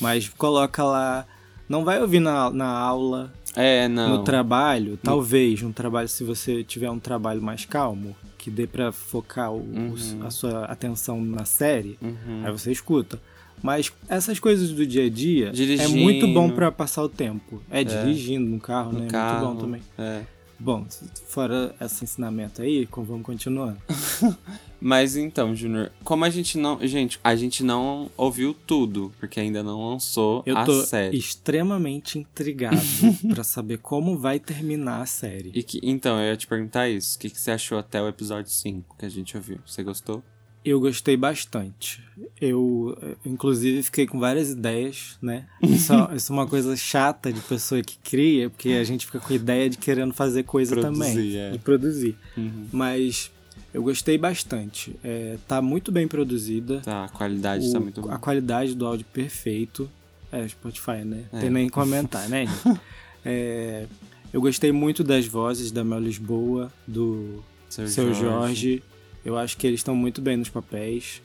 Mas 0.00 0.28
coloca 0.28 0.82
lá 0.82 1.26
não 1.68 1.84
vai 1.84 2.00
ouvir 2.00 2.20
na, 2.20 2.50
na 2.50 2.66
aula. 2.66 3.32
É. 3.56 3.86
No 3.86 4.24
trabalho, 4.24 4.98
talvez, 5.00 5.62
no 5.62 5.72
trabalho, 5.72 6.08
se 6.08 6.24
você 6.24 6.64
tiver 6.64 6.90
um 6.90 6.98
trabalho 6.98 7.40
mais 7.40 7.64
calmo, 7.64 8.16
que 8.36 8.50
dê 8.50 8.66
pra 8.66 8.90
focar 8.90 9.52
o, 9.52 9.58
uhum. 9.58 9.94
a 10.22 10.30
sua 10.30 10.64
atenção 10.64 11.20
na 11.24 11.44
série, 11.44 11.96
uhum. 12.02 12.42
aí 12.44 12.50
você 12.50 12.72
escuta. 12.72 13.20
Mas 13.62 13.92
essas 14.08 14.38
coisas 14.38 14.70
do 14.70 14.84
dia 14.84 15.06
a 15.06 15.08
dia 15.08 15.50
dirigindo. 15.50 15.98
é 15.98 16.02
muito 16.02 16.28
bom 16.28 16.50
para 16.50 16.70
passar 16.70 17.02
o 17.02 17.08
tempo. 17.08 17.62
É, 17.70 17.80
é, 17.80 17.84
dirigindo 17.84 18.44
no 18.44 18.60
carro, 18.60 18.92
no 18.92 19.00
né? 19.00 19.06
Carro, 19.08 19.36
é 19.36 19.40
muito 19.40 19.54
bom 19.54 19.60
também. 19.60 19.82
É. 19.96 20.22
Bom, 20.58 20.86
fora 21.26 21.74
esse 21.80 22.04
ensinamento 22.04 22.62
aí, 22.62 22.88
vamos 22.90 23.22
continuando. 23.22 23.78
Mas 24.80 25.16
então, 25.16 25.54
Júnior, 25.54 25.90
como 26.04 26.26
a 26.26 26.30
gente 26.30 26.58
não. 26.58 26.78
Gente, 26.86 27.18
a 27.24 27.34
gente 27.34 27.64
não 27.64 28.10
ouviu 28.18 28.52
tudo, 28.52 29.12
porque 29.18 29.40
ainda 29.40 29.62
não 29.62 29.90
lançou 29.90 30.42
Eu 30.44 30.58
a 30.58 30.66
série. 30.84 31.06
Eu 31.06 31.12
tô 31.12 31.16
extremamente 31.16 32.18
intrigado 32.18 32.76
para 33.32 33.42
saber 33.42 33.78
como 33.78 34.18
vai 34.18 34.38
terminar 34.38 35.00
a 35.00 35.06
série. 35.06 35.52
E 35.54 35.62
que, 35.62 35.80
então, 35.82 36.20
eu 36.20 36.30
ia 36.30 36.36
te 36.36 36.46
perguntar 36.46 36.88
isso. 36.88 37.16
O 37.16 37.18
que, 37.18 37.30
que 37.30 37.40
você 37.40 37.52
achou 37.52 37.78
até 37.78 38.02
o 38.02 38.08
episódio 38.08 38.50
5 38.50 38.96
que 38.98 39.06
a 39.06 39.08
gente 39.08 39.36
ouviu? 39.36 39.58
Você 39.66 39.82
gostou? 39.82 40.22
Eu 40.64 40.80
gostei 40.80 41.16
bastante. 41.16 42.02
Eu, 42.40 42.96
inclusive, 43.24 43.82
fiquei 43.82 44.06
com 44.06 44.18
várias 44.18 44.50
ideias, 44.50 45.18
né? 45.20 45.46
Isso, 45.62 45.92
é, 45.92 46.08
isso, 46.16 46.32
é 46.32 46.34
uma 46.34 46.46
coisa 46.46 46.74
chata 46.74 47.30
de 47.30 47.40
pessoa 47.40 47.82
que 47.82 47.98
cria, 47.98 48.48
porque 48.48 48.70
a 48.70 48.84
gente 48.84 49.04
fica 49.04 49.20
com 49.20 49.34
ideia 49.34 49.68
de 49.68 49.76
querendo 49.76 50.14
fazer 50.14 50.42
coisa 50.44 50.74
produzir, 50.74 51.12
também. 51.12 51.36
É. 51.36 51.54
E 51.54 51.58
produzir. 51.58 52.16
Uhum. 52.36 52.66
Mas 52.72 53.30
eu 53.74 53.82
gostei 53.82 54.16
bastante. 54.16 54.96
É, 55.04 55.36
tá 55.46 55.60
muito 55.60 55.92
bem 55.92 56.08
produzida. 56.08 56.80
Tá, 56.80 57.04
a 57.04 57.08
qualidade 57.08 57.68
o, 57.68 57.72
tá 57.72 57.80
muito 57.80 58.00
boa. 58.00 58.14
A 58.14 58.18
qualidade 58.18 58.74
do 58.74 58.86
áudio 58.86 59.04
perfeito. 59.12 59.90
É, 60.32 60.48
Spotify, 60.48 61.04
né? 61.04 61.24
É. 61.32 61.40
Tem 61.40 61.50
nem 61.50 61.68
comentar, 61.68 62.28
né? 62.28 62.46
é, 63.22 63.86
eu 64.32 64.40
gostei 64.40 64.72
muito 64.72 65.04
das 65.04 65.26
vozes 65.26 65.70
da 65.70 65.84
Mel 65.84 66.00
Lisboa, 66.00 66.72
do 66.86 67.44
Seu, 67.68 67.86
Seu 67.86 68.14
Jorge. 68.14 68.22
Jorge 68.22 68.82
eu 69.24 69.38
acho 69.38 69.56
que 69.56 69.66
eles 69.66 69.80
estão 69.80 69.96
muito 69.96 70.20
bem 70.20 70.36
nos 70.36 70.48
papéis. 70.48 71.22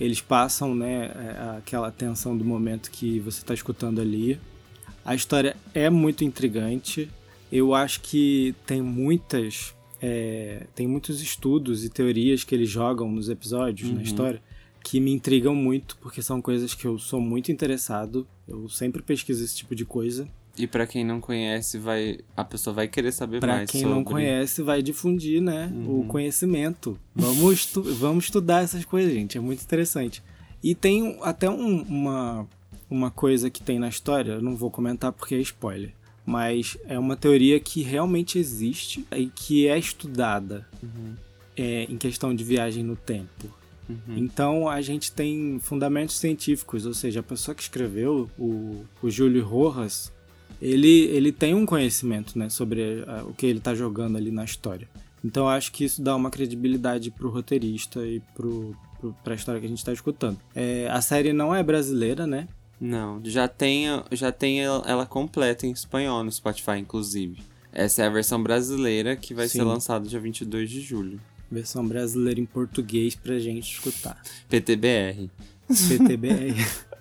Eles 0.00 0.20
passam, 0.20 0.74
né, 0.74 1.10
é, 1.14 1.58
aquela 1.58 1.90
tensão 1.90 2.36
do 2.36 2.44
momento 2.44 2.90
que 2.90 3.18
você 3.20 3.40
está 3.40 3.52
escutando 3.52 4.00
ali. 4.00 4.38
A 5.04 5.14
história 5.14 5.56
é 5.74 5.90
muito 5.90 6.24
intrigante. 6.24 7.10
Eu 7.50 7.74
acho 7.74 8.00
que 8.00 8.54
tem 8.64 8.80
muitas, 8.80 9.74
é, 10.00 10.66
tem 10.74 10.86
muitos 10.86 11.20
estudos 11.20 11.84
e 11.84 11.88
teorias 11.88 12.44
que 12.44 12.54
eles 12.54 12.70
jogam 12.70 13.10
nos 13.10 13.28
episódios, 13.28 13.90
uhum. 13.90 13.96
na 13.96 14.02
história, 14.02 14.42
que 14.82 14.98
me 15.00 15.12
intrigam 15.12 15.54
muito, 15.54 15.96
porque 15.98 16.22
são 16.22 16.40
coisas 16.40 16.74
que 16.74 16.86
eu 16.86 16.98
sou 16.98 17.20
muito 17.20 17.52
interessado. 17.52 18.26
Eu 18.48 18.68
sempre 18.68 19.02
pesquiso 19.02 19.44
esse 19.44 19.56
tipo 19.56 19.74
de 19.74 19.84
coisa. 19.84 20.28
E 20.56 20.66
para 20.66 20.86
quem 20.86 21.04
não 21.04 21.20
conhece, 21.20 21.78
vai 21.78 22.18
a 22.36 22.44
pessoa 22.44 22.74
vai 22.74 22.86
querer 22.86 23.12
saber 23.12 23.40
pra 23.40 23.56
mais 23.56 23.70
sobre. 23.70 23.84
Para 23.84 23.90
quem 23.90 23.96
não 23.96 24.04
conhece, 24.04 24.62
vai 24.62 24.82
difundir, 24.82 25.40
né, 25.40 25.72
uhum. 25.72 26.00
o 26.00 26.04
conhecimento. 26.04 26.98
Vamos, 27.14 27.52
estu 27.54 27.82
vamos 27.82 28.24
estudar 28.24 28.62
essas 28.62 28.84
coisas, 28.84 29.12
gente, 29.12 29.38
é 29.38 29.40
muito 29.40 29.62
interessante. 29.62 30.22
E 30.62 30.74
tem 30.74 31.18
até 31.22 31.48
um, 31.48 31.82
uma 31.82 32.46
uma 32.92 33.10
coisa 33.10 33.48
que 33.48 33.62
tem 33.62 33.78
na 33.78 33.88
história, 33.88 34.40
não 34.40 34.54
vou 34.54 34.70
comentar 34.70 35.12
porque 35.12 35.34
é 35.34 35.38
spoiler, 35.38 35.92
mas 36.26 36.76
é 36.86 36.98
uma 36.98 37.16
teoria 37.16 37.58
que 37.58 37.82
realmente 37.82 38.38
existe 38.38 39.06
e 39.16 39.26
que 39.26 39.66
é 39.66 39.78
estudada 39.78 40.68
uhum. 40.82 41.14
é, 41.56 41.84
em 41.84 41.96
questão 41.96 42.34
de 42.34 42.44
viagem 42.44 42.84
no 42.84 42.94
tempo. 42.94 43.48
Uhum. 43.88 44.16
Então 44.16 44.68
a 44.68 44.80
gente 44.82 45.10
tem 45.10 45.58
fundamentos 45.58 46.18
científicos, 46.18 46.84
ou 46.84 46.94
seja, 46.94 47.20
a 47.20 47.22
pessoa 47.22 47.54
que 47.54 47.62
escreveu, 47.62 48.30
o, 48.38 48.84
o 49.02 49.10
Júlio 49.10 49.44
Rojas, 49.44 50.11
ele, 50.60 51.06
ele 51.06 51.32
tem 51.32 51.54
um 51.54 51.66
conhecimento 51.66 52.38
né, 52.38 52.48
sobre 52.48 53.04
a, 53.06 53.24
o 53.24 53.34
que 53.34 53.46
ele 53.46 53.58
está 53.58 53.74
jogando 53.74 54.16
ali 54.16 54.30
na 54.30 54.44
história. 54.44 54.88
Então 55.24 55.44
eu 55.44 55.50
acho 55.50 55.70
que 55.72 55.84
isso 55.84 56.02
dá 56.02 56.14
uma 56.16 56.30
credibilidade 56.30 57.10
pro 57.10 57.30
roteirista 57.30 58.04
e 58.04 58.20
pro, 58.34 58.76
pro, 59.00 59.16
pra 59.22 59.34
história 59.34 59.60
que 59.60 59.66
a 59.66 59.68
gente 59.68 59.78
está 59.78 59.92
escutando. 59.92 60.38
É, 60.54 60.88
a 60.90 61.00
série 61.00 61.32
não 61.32 61.54
é 61.54 61.62
brasileira, 61.62 62.26
né? 62.26 62.48
Não, 62.80 63.20
já 63.24 63.46
tem, 63.46 63.86
já 64.10 64.32
tem 64.32 64.60
ela 64.60 65.06
completa 65.06 65.66
em 65.66 65.70
espanhol 65.70 66.24
no 66.24 66.32
Spotify, 66.32 66.78
inclusive. 66.78 67.40
Essa 67.72 68.02
é 68.02 68.06
a 68.06 68.10
versão 68.10 68.42
brasileira 68.42 69.14
que 69.14 69.32
vai 69.32 69.48
Sim. 69.48 69.58
ser 69.58 69.64
lançada 69.64 70.08
dia 70.08 70.18
22 70.18 70.68
de 70.68 70.80
julho. 70.80 71.20
Versão 71.50 71.86
brasileira 71.86 72.40
em 72.40 72.44
português 72.44 73.14
pra 73.14 73.38
gente 73.38 73.72
escutar. 73.72 74.20
PTBR. 74.48 75.30
PTBR. 75.88 76.56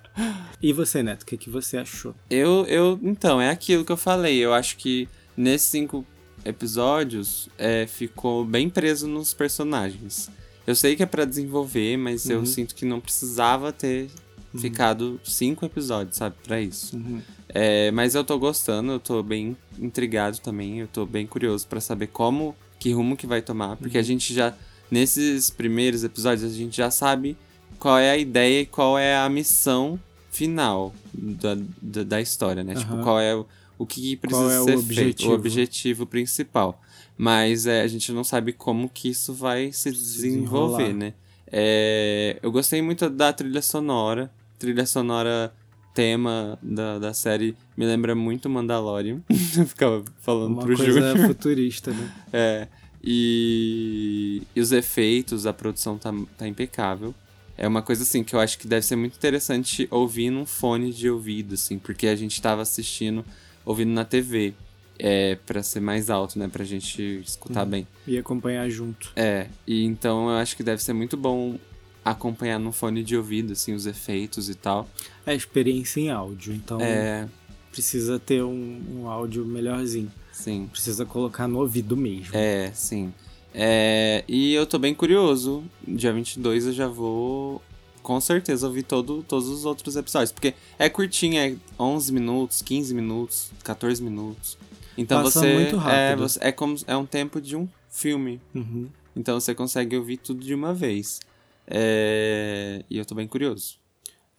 E 0.61 0.73
você, 0.73 1.01
Neto, 1.01 1.23
o 1.23 1.25
que, 1.25 1.37
que 1.37 1.49
você 1.49 1.77
achou? 1.77 2.13
Eu, 2.29 2.65
eu, 2.67 2.99
então, 3.01 3.41
é 3.41 3.49
aquilo 3.49 3.83
que 3.83 3.91
eu 3.91 3.97
falei. 3.97 4.37
Eu 4.37 4.53
acho 4.53 4.77
que 4.77 5.09
nesses 5.35 5.67
cinco 5.67 6.05
episódios 6.45 7.49
é, 7.57 7.87
ficou 7.87 8.45
bem 8.45 8.69
preso 8.69 9.07
nos 9.07 9.33
personagens. 9.33 10.29
Eu 10.65 10.75
sei 10.75 10.95
que 10.95 11.03
é 11.03 11.05
para 11.05 11.25
desenvolver, 11.25 11.97
mas 11.97 12.25
uhum. 12.25 12.33
eu 12.33 12.45
sinto 12.45 12.75
que 12.75 12.85
não 12.85 12.99
precisava 12.99 13.71
ter 13.71 14.09
uhum. 14.53 14.59
ficado 14.59 15.19
cinco 15.23 15.65
episódios, 15.65 16.17
sabe, 16.17 16.35
para 16.43 16.61
isso. 16.61 16.95
Uhum. 16.95 17.21
É, 17.49 17.91
mas 17.91 18.15
eu 18.15 18.23
tô 18.23 18.37
gostando, 18.37 18.93
eu 18.93 18.99
tô 18.99 19.21
bem 19.23 19.57
intrigado 19.79 20.39
também, 20.39 20.79
eu 20.79 20.87
tô 20.87 21.05
bem 21.05 21.25
curioso 21.25 21.67
para 21.67 21.81
saber 21.81 22.07
como, 22.07 22.55
que 22.79 22.91
rumo 22.93 23.17
que 23.17 23.27
vai 23.27 23.41
tomar, 23.41 23.75
porque 23.77 23.97
a 23.97 24.01
uhum. 24.01 24.05
gente 24.05 24.33
já 24.33 24.55
nesses 24.89 25.49
primeiros 25.49 26.03
episódios 26.03 26.51
a 26.51 26.55
gente 26.55 26.75
já 26.75 26.91
sabe 26.91 27.37
qual 27.81 27.97
é 27.97 28.11
a 28.11 28.17
ideia 28.17 28.61
e 28.61 28.65
qual 28.67 28.95
é 28.95 29.17
a 29.17 29.27
missão 29.27 29.99
final 30.29 30.93
da, 31.11 31.57
da, 31.81 32.03
da 32.03 32.21
história, 32.21 32.63
né? 32.63 32.75
Uhum. 32.75 32.79
Tipo, 32.79 32.97
qual 33.01 33.19
é 33.19 33.35
o, 33.35 33.43
o 33.75 33.87
que 33.87 34.15
precisa 34.17 34.53
é 34.53 34.63
ser 34.63 34.77
o 34.77 34.81
feito, 34.83 35.27
o 35.27 35.33
objetivo 35.33 36.05
principal. 36.05 36.79
Mas 37.17 37.65
é, 37.65 37.81
a 37.81 37.87
gente 37.87 38.11
não 38.11 38.23
sabe 38.23 38.53
como 38.53 38.87
que 38.87 39.09
isso 39.09 39.33
vai 39.33 39.71
se 39.71 39.91
desenvolver, 39.91 40.89
se 40.89 40.93
né? 40.93 41.13
É, 41.51 42.37
eu 42.43 42.51
gostei 42.51 42.83
muito 42.83 43.09
da 43.09 43.33
trilha 43.33 43.63
sonora. 43.63 44.31
Trilha 44.59 44.85
sonora 44.85 45.51
tema 45.91 46.59
da, 46.61 46.99
da 46.99 47.13
série 47.15 47.55
me 47.75 47.87
lembra 47.87 48.13
muito 48.13 48.47
Mandalorian. 48.47 49.21
eu 49.57 49.65
ficava 49.65 50.05
falando 50.19 50.53
Uma 50.53 50.61
pro 50.61 50.77
coisa 50.77 50.91
Júnior. 50.91 51.17
futurista, 51.27 51.91
né? 51.91 52.13
É. 52.31 52.67
E, 53.03 54.43
e 54.55 54.61
os 54.61 54.71
efeitos, 54.71 55.47
a 55.47 55.51
produção 55.53 55.97
tá, 55.97 56.13
tá 56.37 56.47
impecável. 56.47 57.15
É 57.61 57.67
uma 57.67 57.83
coisa 57.83 58.01
assim 58.01 58.23
que 58.23 58.35
eu 58.35 58.39
acho 58.39 58.57
que 58.57 58.67
deve 58.67 58.83
ser 58.83 58.95
muito 58.95 59.15
interessante 59.15 59.87
ouvir 59.91 60.31
num 60.31 60.47
fone 60.47 60.91
de 60.91 61.07
ouvido, 61.07 61.53
assim, 61.53 61.77
porque 61.77 62.07
a 62.07 62.15
gente 62.15 62.33
estava 62.33 62.63
assistindo, 62.63 63.23
ouvindo 63.63 63.91
na 63.91 64.03
TV. 64.03 64.55
É, 64.97 65.35
para 65.47 65.63
ser 65.63 65.79
mais 65.79 66.09
alto, 66.11 66.37
né? 66.37 66.47
Pra 66.47 66.63
gente 66.63 67.01
escutar 67.25 67.63
uhum. 67.63 67.69
bem. 67.69 67.87
E 68.05 68.17
acompanhar 68.17 68.69
junto. 68.69 69.11
É, 69.15 69.47
e 69.65 69.83
então 69.83 70.29
eu 70.29 70.35
acho 70.37 70.55
que 70.55 70.63
deve 70.63 70.81
ser 70.81 70.93
muito 70.93 71.15
bom 71.15 71.57
acompanhar 72.03 72.59
no 72.59 72.71
fone 72.71 73.03
de 73.03 73.15
ouvido, 73.15 73.53
assim, 73.53 73.73
os 73.73 73.85
efeitos 73.85 74.49
e 74.49 74.55
tal. 74.55 74.87
É 75.25 75.33
experiência 75.35 75.99
em 75.99 76.09
áudio, 76.09 76.53
então 76.53 76.79
É, 76.81 77.27
precisa 77.71 78.19
ter 78.19 78.43
um, 78.43 78.81
um 78.95 79.07
áudio 79.07 79.45
melhorzinho. 79.45 80.11
sim. 80.31 80.67
Precisa 80.71 81.05
colocar 81.05 81.47
no 81.47 81.59
ouvido 81.59 81.95
mesmo. 81.97 82.35
É, 82.35 82.71
sim. 82.73 83.11
É, 83.53 84.23
e 84.27 84.53
eu 84.53 84.65
tô 84.65 84.79
bem 84.79 84.93
curioso. 84.93 85.63
Dia 85.87 86.13
22 86.13 86.67
eu 86.67 86.73
já 86.73 86.87
vou 86.87 87.61
com 88.01 88.19
certeza 88.19 88.65
ouvir 88.67 88.83
todo, 88.83 89.23
todos 89.27 89.47
os 89.49 89.65
outros 89.65 89.95
episódios. 89.95 90.31
Porque 90.31 90.53
é 90.79 90.89
curtinho, 90.89 91.37
é 91.37 91.55
11 91.79 92.11
minutos, 92.13 92.61
15 92.61 92.93
minutos, 92.93 93.51
14 93.63 94.01
minutos. 94.01 94.57
Então 94.97 95.23
Passa 95.23 95.39
você. 95.39 95.53
muito 95.53 95.75
É, 95.75 96.09
rápido. 96.09 96.27
você- 96.27 96.39
é 96.41 96.51
como 96.51 96.75
é 96.87 96.95
um 96.97 97.05
tempo 97.05 97.39
de 97.41 97.55
um 97.55 97.67
filme. 97.89 98.41
Uhum. 98.55 98.87
Então 99.15 99.39
você 99.39 99.53
consegue 99.53 99.95
ouvir 99.97 100.17
tudo 100.17 100.39
de 100.43 100.53
uma 100.53 100.73
vez. 100.73 101.19
É, 101.67 102.83
e 102.89 102.97
eu 102.97 103.05
tô 103.05 103.15
bem 103.15 103.27
curioso. 103.27 103.79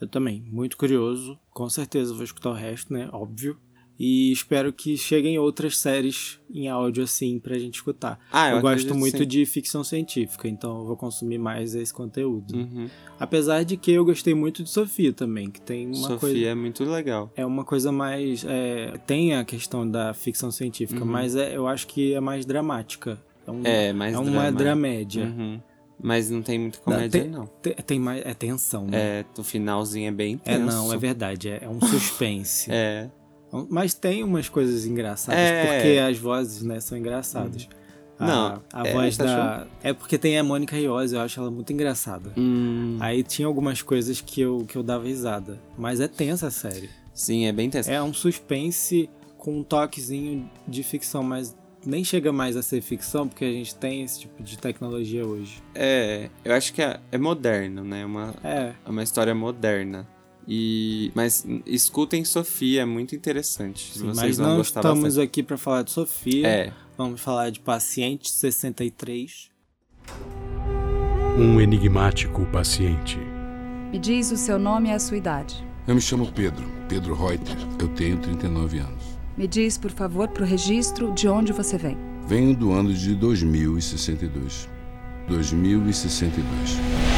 Eu 0.01 0.09
também, 0.09 0.43
muito 0.51 0.77
curioso. 0.77 1.39
Com 1.51 1.69
certeza 1.71 2.13
vou 2.13 2.25
escutar 2.25 2.51
o 2.51 2.55
resto, 2.55 2.93
né? 2.93 3.09
Óbvio. 3.13 3.57
E 3.99 4.33
espero 4.33 4.73
que 4.73 4.97
cheguem 4.97 5.39
outras 5.39 5.77
séries 5.79 6.41
em 6.53 6.67
áudio 6.69 7.05
assim 7.05 7.39
pra 7.39 7.57
gente 7.59 7.75
escutar. 7.77 8.19
Ah, 8.33 8.51
eu 8.51 8.57
eu 8.57 8.63
gosto 8.63 8.95
muito 8.95 9.19
sim. 9.19 9.27
de 9.27 9.47
ficção 9.47 9.85
científica, 9.85 10.49
então 10.49 10.79
eu 10.81 10.87
vou 10.87 10.97
consumir 10.97 11.39
mais 11.39 11.75
esse 11.75 11.93
conteúdo. 11.95 12.57
Uhum. 12.57 12.89
Apesar 13.21 13.63
de 13.65 13.77
que 13.77 13.93
eu 13.93 14.05
gostei 14.05 14.35
muito 14.35 14.65
de 14.65 14.71
Sofia 14.71 15.13
também, 15.13 15.51
que 15.51 15.61
tem 15.61 15.87
uma 15.87 15.95
Sofia 15.95 16.19
coisa. 16.19 16.47
é 16.47 16.55
muito 16.55 16.85
legal. 16.85 17.31
É 17.37 17.47
uma 17.47 17.65
coisa 17.65 17.93
mais. 17.93 18.45
é, 18.49 18.95
tem 19.07 19.35
a 19.37 19.45
questão 19.45 19.89
da 19.89 20.13
ficção 20.15 20.51
científica, 20.51 21.05
Uhum. 21.05 21.11
mas 21.11 21.37
é- 21.37 21.57
eu 21.57 21.69
acho 21.69 21.87
que 21.87 22.13
é 22.15 22.21
mais 22.21 22.45
dramática. 22.45 23.21
É, 23.47 23.51
um, 23.51 23.61
É, 23.65 23.93
mais 23.93 24.15
é 24.15 24.19
uma 24.19 24.31
drama. 24.31 24.53
dramédia. 24.53 25.25
Uhum. 25.27 25.61
Mas 26.03 26.29
não 26.29 26.43
tem 26.43 26.59
muita 26.59 26.79
comédia, 26.81 27.21
tem, 27.23 27.31
não. 27.31 27.47
Tem, 27.47 27.75
tem 27.75 28.01
mais. 28.01 28.23
É 28.27 28.35
tensão, 28.35 28.87
né? 28.87 29.21
É, 29.21 29.25
o 29.39 29.45
finalzinho 29.45 30.09
é 30.09 30.11
bem 30.13 30.41
É, 30.45 30.57
tenso. 30.59 30.67
não, 30.67 30.93
é 30.93 30.97
verdade. 30.97 31.49
É, 31.49 31.61
é 31.63 31.69
um 31.69 31.81
suspense. 31.81 32.69
É. 32.73 33.09
Mas 33.69 33.93
tem 33.95 34.25
umas 34.25 34.49
coisas 34.49 34.87
engraçadas, 34.87 35.41
É. 35.41 35.65
porque 35.77 35.99
as 35.99 36.19
vozes, 36.19 36.63
né, 36.63 36.81
são 36.81 36.97
engraçadas. 36.97 37.69
A, 38.19 38.27
Não, 38.27 38.63
a 38.73 38.87
é, 38.87 38.93
voz 38.93 39.17
você 39.17 39.23
da. 39.25 39.67
É 39.83 39.93
porque 39.93 40.17
tem 40.17 40.39
a 40.39 40.45
Mônica 40.45 40.77
Iose, 40.79 41.15
eu 41.15 41.21
acho 41.21 41.41
ela 41.41 41.51
muito 41.51 41.73
engraçada. 41.73 42.33
Hum, 42.37 42.97
Aí 43.01 43.23
tinha 43.23 43.47
algumas 43.49 43.83
coisas 43.83 44.21
que 44.21 44.41
eu, 44.41 44.65
que 44.69 44.77
eu 44.77 44.83
dava 44.83 45.05
risada. 45.05 45.59
Mas 45.77 45.99
é 46.01 46.07
tensa 46.09 46.47
a 46.47 46.51
série. 46.51 46.89
sim, 47.13 47.47
é 47.47 47.53
bem 47.53 47.69
tenso. 47.69 47.91
É 47.91 48.01
um 48.03 48.15
suspense 48.15 49.11
com 49.37 49.59
um 49.59 49.63
toquezinho 49.65 50.49
de 50.69 50.83
ficção, 50.85 51.23
mas 51.23 51.57
nem 51.85 52.05
chega 52.05 52.33
mais 52.33 52.57
a 52.57 52.63
ser 52.63 52.81
ficção, 52.81 53.27
porque 53.27 53.45
a 53.45 53.51
gente 53.51 53.75
tem 53.75 54.05
esse 54.05 54.21
tipo 54.21 54.41
de 54.41 54.57
tecnologia 54.57 55.27
hoje. 55.27 55.61
É, 55.75 56.31
eu 56.45 56.55
acho 56.55 56.73
que 56.73 56.81
é, 56.81 57.01
é 57.11 57.19
moderno, 57.19 57.83
né? 57.83 58.07
Uma, 58.07 58.35
É, 58.45 58.73
é 58.87 58.89
uma 58.89 59.03
história 59.03 59.35
moderna. 59.35 60.07
E, 60.47 61.11
mas 61.15 61.47
escutem 61.67 62.25
Sofia, 62.25 62.83
é 62.83 62.85
muito 62.85 63.15
interessante. 63.15 63.93
sim, 63.93 64.01
Vocês 64.01 64.17
mas 64.17 64.37
vão 64.39 64.49
não 64.49 64.57
gostar 64.57 64.81
estamos 64.81 65.03
bastante. 65.05 65.25
aqui 65.25 65.43
pra 65.43 65.57
falar 65.57 65.83
de 65.83 65.91
Sofia. 65.93 66.47
É, 66.49 66.73
Vamos 66.99 67.21
falar 67.21 67.51
de 67.51 67.61
Paciente 67.61 68.31
63. 68.31 69.51
Um 71.39 71.61
enigmático 71.61 72.45
paciente. 72.47 73.19
Me 73.91 73.99
diz 73.99 74.31
o 74.31 74.37
seu 74.37 74.59
nome 74.59 74.89
e 74.91 74.93
a 74.93 74.99
sua 74.99 75.17
idade. 75.17 75.67
Eu 75.87 75.95
me 75.95 76.01
chamo 76.01 76.31
Pedro, 76.31 76.65
Pedro 76.89 77.15
Reuter. 77.15 77.57
Eu 77.81 77.89
tenho 77.89 78.19
39 78.19 78.79
anos. 78.79 79.03
Me 79.37 79.47
diz, 79.49 79.79
por 79.79 79.91
favor, 79.91 80.29
para 80.29 80.43
o 80.43 80.47
registro 80.47 81.13
de 81.15 81.27
onde 81.29 81.53
você 81.53 81.79
vem. 81.79 81.97
Venho 82.27 82.55
do 82.55 82.73
ano 82.73 82.93
de 82.93 83.15
2062. 83.15 84.69
2062. 85.29 87.12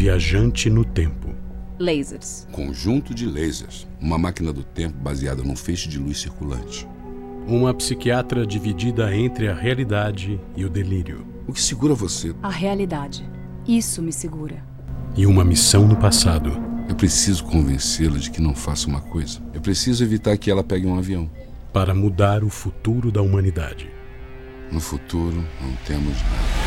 Viajante 0.00 0.70
no 0.70 0.82
tempo. 0.82 1.28
Lasers. 1.78 2.48
Conjunto 2.52 3.12
de 3.12 3.26
lasers. 3.26 3.86
Uma 4.00 4.16
máquina 4.16 4.50
do 4.50 4.64
tempo 4.64 4.96
baseada 4.96 5.42
num 5.42 5.54
feixe 5.54 5.90
de 5.90 5.98
luz 5.98 6.18
circulante. 6.22 6.88
Uma 7.46 7.74
psiquiatra 7.74 8.46
dividida 8.46 9.14
entre 9.14 9.48
a 9.48 9.54
realidade 9.54 10.40
e 10.56 10.64
o 10.64 10.70
delírio. 10.70 11.26
O 11.46 11.52
que 11.52 11.60
segura 11.60 11.94
você? 11.94 12.34
A 12.42 12.48
realidade. 12.48 13.28
Isso 13.68 14.00
me 14.00 14.10
segura. 14.10 14.64
E 15.14 15.26
uma 15.26 15.44
missão 15.44 15.86
no 15.86 15.96
passado. 15.96 16.50
Eu 16.88 16.94
preciso 16.94 17.44
convencê-la 17.44 18.16
de 18.16 18.30
que 18.30 18.40
não 18.40 18.54
faça 18.54 18.88
uma 18.88 19.02
coisa. 19.02 19.38
Eu 19.52 19.60
preciso 19.60 20.02
evitar 20.02 20.38
que 20.38 20.50
ela 20.50 20.64
pegue 20.64 20.86
um 20.86 20.96
avião. 20.96 21.30
Para 21.74 21.94
mudar 21.94 22.42
o 22.42 22.48
futuro 22.48 23.12
da 23.12 23.20
humanidade. 23.20 23.90
No 24.72 24.80
futuro, 24.80 25.44
não 25.60 25.76
temos 25.84 26.14
nada. 26.22 26.59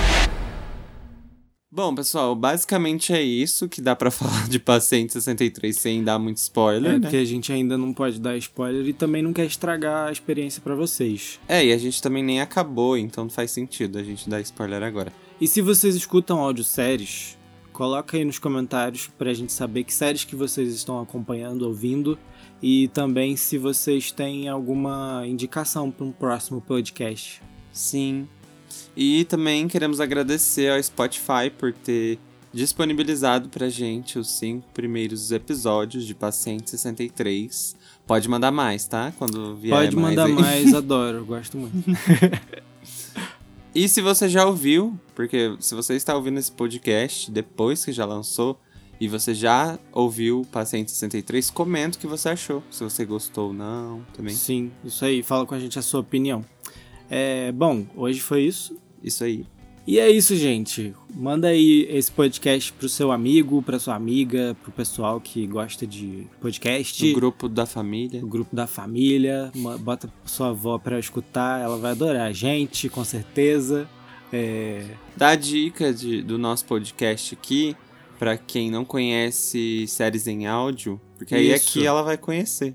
Bom, 1.75 1.95
pessoal, 1.95 2.36
basicamente 2.36 3.12
é 3.13 3.21
isso 3.23 3.67
que 3.67 3.81
dá 3.81 3.95
pra 3.95 4.12
falar 4.12 4.47
de 4.47 4.59
Paciente 4.59 5.12
63 5.13 5.75
sem 5.75 6.03
dar 6.03 6.19
muito 6.19 6.38
spoiler, 6.38 6.91
É, 6.91 6.93
né? 6.95 6.99
porque 6.99 7.17
a 7.17 7.25
gente 7.25 7.51
ainda 7.51 7.75
não 7.75 7.91
pode 7.91 8.19
dar 8.21 8.38
spoiler 8.38 8.88
e 8.88 8.93
também 8.93 9.23
não 9.23 9.33
quer 9.33 9.47
estragar 9.47 10.07
a 10.07 10.12
experiência 10.12 10.62
pra 10.62 10.75
vocês. 10.75 11.39
É, 11.47 11.65
e 11.65 11.73
a 11.73 11.77
gente 11.79 11.99
também 11.99 12.23
nem 12.23 12.39
acabou, 12.41 12.95
então 12.95 13.27
faz 13.27 13.49
sentido 13.49 13.97
a 13.97 14.03
gente 14.03 14.29
dar 14.29 14.39
spoiler 14.41 14.83
agora. 14.83 15.12
E 15.41 15.47
se 15.47 15.62
vocês 15.62 15.95
escutam 15.95 16.38
audioséries, 16.41 17.36
coloca 17.71 18.17
aí 18.17 18.23
nos 18.23 18.38
comentários 18.38 19.07
pra 19.17 19.33
gente 19.33 19.51
saber 19.51 19.83
que 19.83 19.93
séries 19.95 20.23
que 20.23 20.36
vocês 20.36 20.71
estão 20.75 21.01
acompanhando, 21.01 21.63
ouvindo. 21.63 22.19
E 22.62 22.88
também 22.89 23.36
se 23.36 23.57
vocês 23.57 24.12
têm 24.12 24.47
alguma 24.47 25.23
indicação 25.25 25.89
para 25.89 26.05
um 26.05 26.12
próximo 26.12 26.62
podcast. 26.62 27.41
Sim. 27.71 28.27
E 28.95 29.25
também 29.25 29.67
queremos 29.67 29.99
agradecer 29.99 30.71
ao 30.71 30.81
Spotify 30.81 31.49
por 31.57 31.73
ter 31.73 32.19
disponibilizado 32.53 33.49
pra 33.49 33.67
gente 33.67 34.19
os 34.19 34.29
cinco 34.29 34.67
primeiros 34.73 35.31
episódios 35.31 36.05
de 36.05 36.13
Paciente 36.13 36.69
63. 36.69 37.75
Pode 38.05 38.29
mandar 38.29 38.51
mais, 38.51 38.86
tá? 38.86 39.12
Quando 39.17 39.55
vier 39.55 39.75
Pode 39.75 39.95
mais 39.95 40.15
mandar 40.15 40.25
aí. 40.25 40.33
mais, 40.33 40.73
adoro, 40.75 41.25
gosto 41.25 41.57
muito. 41.57 41.75
E 43.75 43.88
se 43.89 44.01
você 44.01 44.29
já 44.29 44.45
ouviu, 44.45 44.99
porque 45.15 45.55
se 45.59 45.73
você 45.73 45.95
está 45.95 46.15
ouvindo 46.15 46.38
esse 46.38 46.51
podcast 46.51 47.31
depois 47.31 47.83
que 47.83 47.91
já 47.91 48.05
lançou 48.05 48.59
e 48.99 49.07
você 49.07 49.33
já 49.33 49.79
ouviu 49.91 50.45
Paciente 50.51 50.91
63, 50.91 51.49
comenta 51.49 51.97
o 51.97 51.99
que 51.99 52.05
você 52.05 52.29
achou. 52.29 52.62
Se 52.69 52.83
você 52.83 53.03
gostou 53.03 53.47
ou 53.47 53.53
não, 53.53 54.05
também. 54.13 54.36
Sim, 54.36 54.71
isso 54.86 55.03
aí, 55.03 55.23
fala 55.23 55.47
com 55.47 55.55
a 55.55 55.59
gente 55.59 55.79
a 55.79 55.81
sua 55.81 56.01
opinião. 56.01 56.45
É, 57.09 57.51
bom, 57.51 57.85
hoje 57.95 58.19
foi 58.19 58.43
isso. 58.43 58.77
Isso 59.03 59.23
aí. 59.23 59.45
E 59.85 59.99
é 59.99 60.09
isso, 60.09 60.33
gente. 60.37 60.93
Manda 61.13 61.49
aí 61.49 61.85
esse 61.89 62.09
podcast 62.09 62.71
pro 62.71 62.87
seu 62.87 63.11
amigo, 63.11 63.61
pra 63.61 63.77
sua 63.77 63.95
amiga, 63.95 64.55
pro 64.63 64.71
pessoal 64.71 65.19
que 65.19 65.45
gosta 65.45 65.85
de 65.85 66.25
podcast. 66.39 67.05
No 67.05 67.13
grupo 67.13 67.49
da 67.49 67.65
família. 67.65 68.23
o 68.23 68.27
grupo 68.27 68.55
da 68.55 68.65
família, 68.65 69.51
bota 69.81 70.11
sua 70.23 70.49
avó 70.49 70.77
pra 70.79 70.97
escutar, 70.97 71.61
ela 71.61 71.77
vai 71.77 71.91
adorar 71.91 72.27
a 72.27 72.31
gente, 72.31 72.87
com 72.87 73.03
certeza. 73.03 73.87
É, 74.31 74.85
Dá 75.17 75.29
a 75.29 75.35
dica 75.35 75.93
de, 75.93 76.21
do 76.23 76.37
nosso 76.37 76.65
podcast 76.65 77.35
aqui 77.35 77.75
pra 78.17 78.37
quem 78.37 78.71
não 78.71 78.85
conhece 78.85 79.85
séries 79.87 80.27
em 80.27 80.47
áudio, 80.47 80.99
porque 81.17 81.35
aí 81.35 81.53
Isso. 81.53 81.77
aqui 81.77 81.85
ela 81.85 82.01
vai 82.01 82.17
conhecer. 82.17 82.73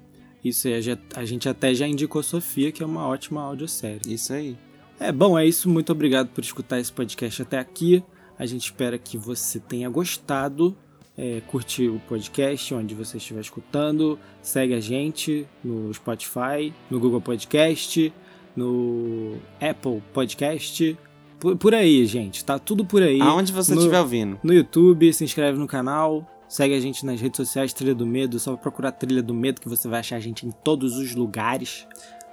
Isso 0.49 0.69
aí, 0.69 0.75
a 1.15 1.25
gente- 1.25 1.49
até 1.49 1.75
já 1.75 1.87
indicou 1.87 2.23
Sofia, 2.23 2.71
que 2.73 2.83
é 2.83 2.87
uma 2.87 3.07
ótima 3.07 3.43
audiosérie. 3.43 4.01
Isso 4.07 4.33
aí. 4.33 4.57
É 5.01 5.13
bom, 5.13 5.39
é 5.39 5.47
isso. 5.47 5.69
Muito 5.69 5.93
obrigado 5.93 6.29
por 6.29 6.43
escutar 6.43 6.79
esse 6.81 6.93
podcast 6.93 7.43
até 7.43 7.59
aqui. 7.59 8.03
A 8.39 8.47
gente 8.47 8.65
espera 8.65 8.99
que 8.99 9.17
você 9.17 9.59
tenha 9.61 9.89
gostado. 9.89 10.77
É, 11.17 11.41
curte 11.49 11.89
o 11.89 12.01
podcast 12.09 12.73
onde 12.75 12.95
você 12.95 13.17
estiver 13.17 13.41
escutando. 13.41 14.19
Segue 14.41 14.75
a 14.75 14.81
gente 14.81 15.47
no 15.65 15.93
Spotify, 15.93 16.73
no 16.91 17.01
Google 17.01 17.21
Podcast, 17.21 18.13
no 18.57 19.37
Apple 19.61 20.03
Podcast. 20.13 20.97
Por, 21.41 21.57
por 21.57 21.75
aí, 21.75 22.05
gente. 22.07 22.45
Tá 22.45 22.59
tudo 22.59 22.85
por 22.85 23.03
aí. 23.03 23.21
Aonde 23.21 23.53
você 23.53 23.73
no, 23.75 23.81
estiver 23.81 24.01
ouvindo. 24.01 24.39
No 24.43 24.53
YouTube, 24.53 25.13
se 25.13 25.25
inscreve 25.25 25.59
no 25.59 25.67
canal. 25.67 26.29
Segue 26.49 26.75
a 26.75 26.81
gente 26.81 27.05
nas 27.05 27.21
redes 27.21 27.37
sociais, 27.37 27.73
Trilha 27.73 27.95
do 27.95 28.07
Medo. 28.07 28.39
Só 28.39 28.57
procurar 28.57 28.93
Trilha 28.93 29.23
do 29.23 29.35
Medo 29.35 29.61
que 29.61 29.69
você 29.69 29.87
vai 29.87 30.01
achar 30.01 30.17
a 30.17 30.21
gente 30.21 30.47
em 30.47 30.51
todos 30.51 30.97
os 30.97 31.15
lugares. 31.15 31.87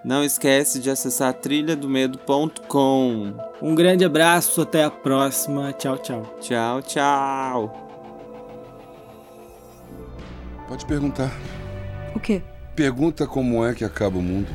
Não 0.05 0.23
esquece 0.23 0.79
de 0.79 0.89
acessar 0.89 1.33
trilhadomedo.com. 1.33 3.33
Um 3.61 3.73
grande 3.73 4.05
abraço, 4.05 4.61
até 4.61 4.83
a 4.83 4.91
próxima. 4.91 5.73
Tchau, 5.73 5.97
tchau. 5.97 6.37
Tchau, 6.39 6.81
tchau. 6.83 7.85
Pode 10.67 10.85
perguntar. 10.85 11.31
O 12.15 12.19
quê? 12.19 12.43
Pergunta 12.75 13.25
como 13.25 13.65
é 13.65 13.73
que 13.73 13.83
acaba 13.83 14.17
o 14.17 14.21
mundo. 14.21 14.47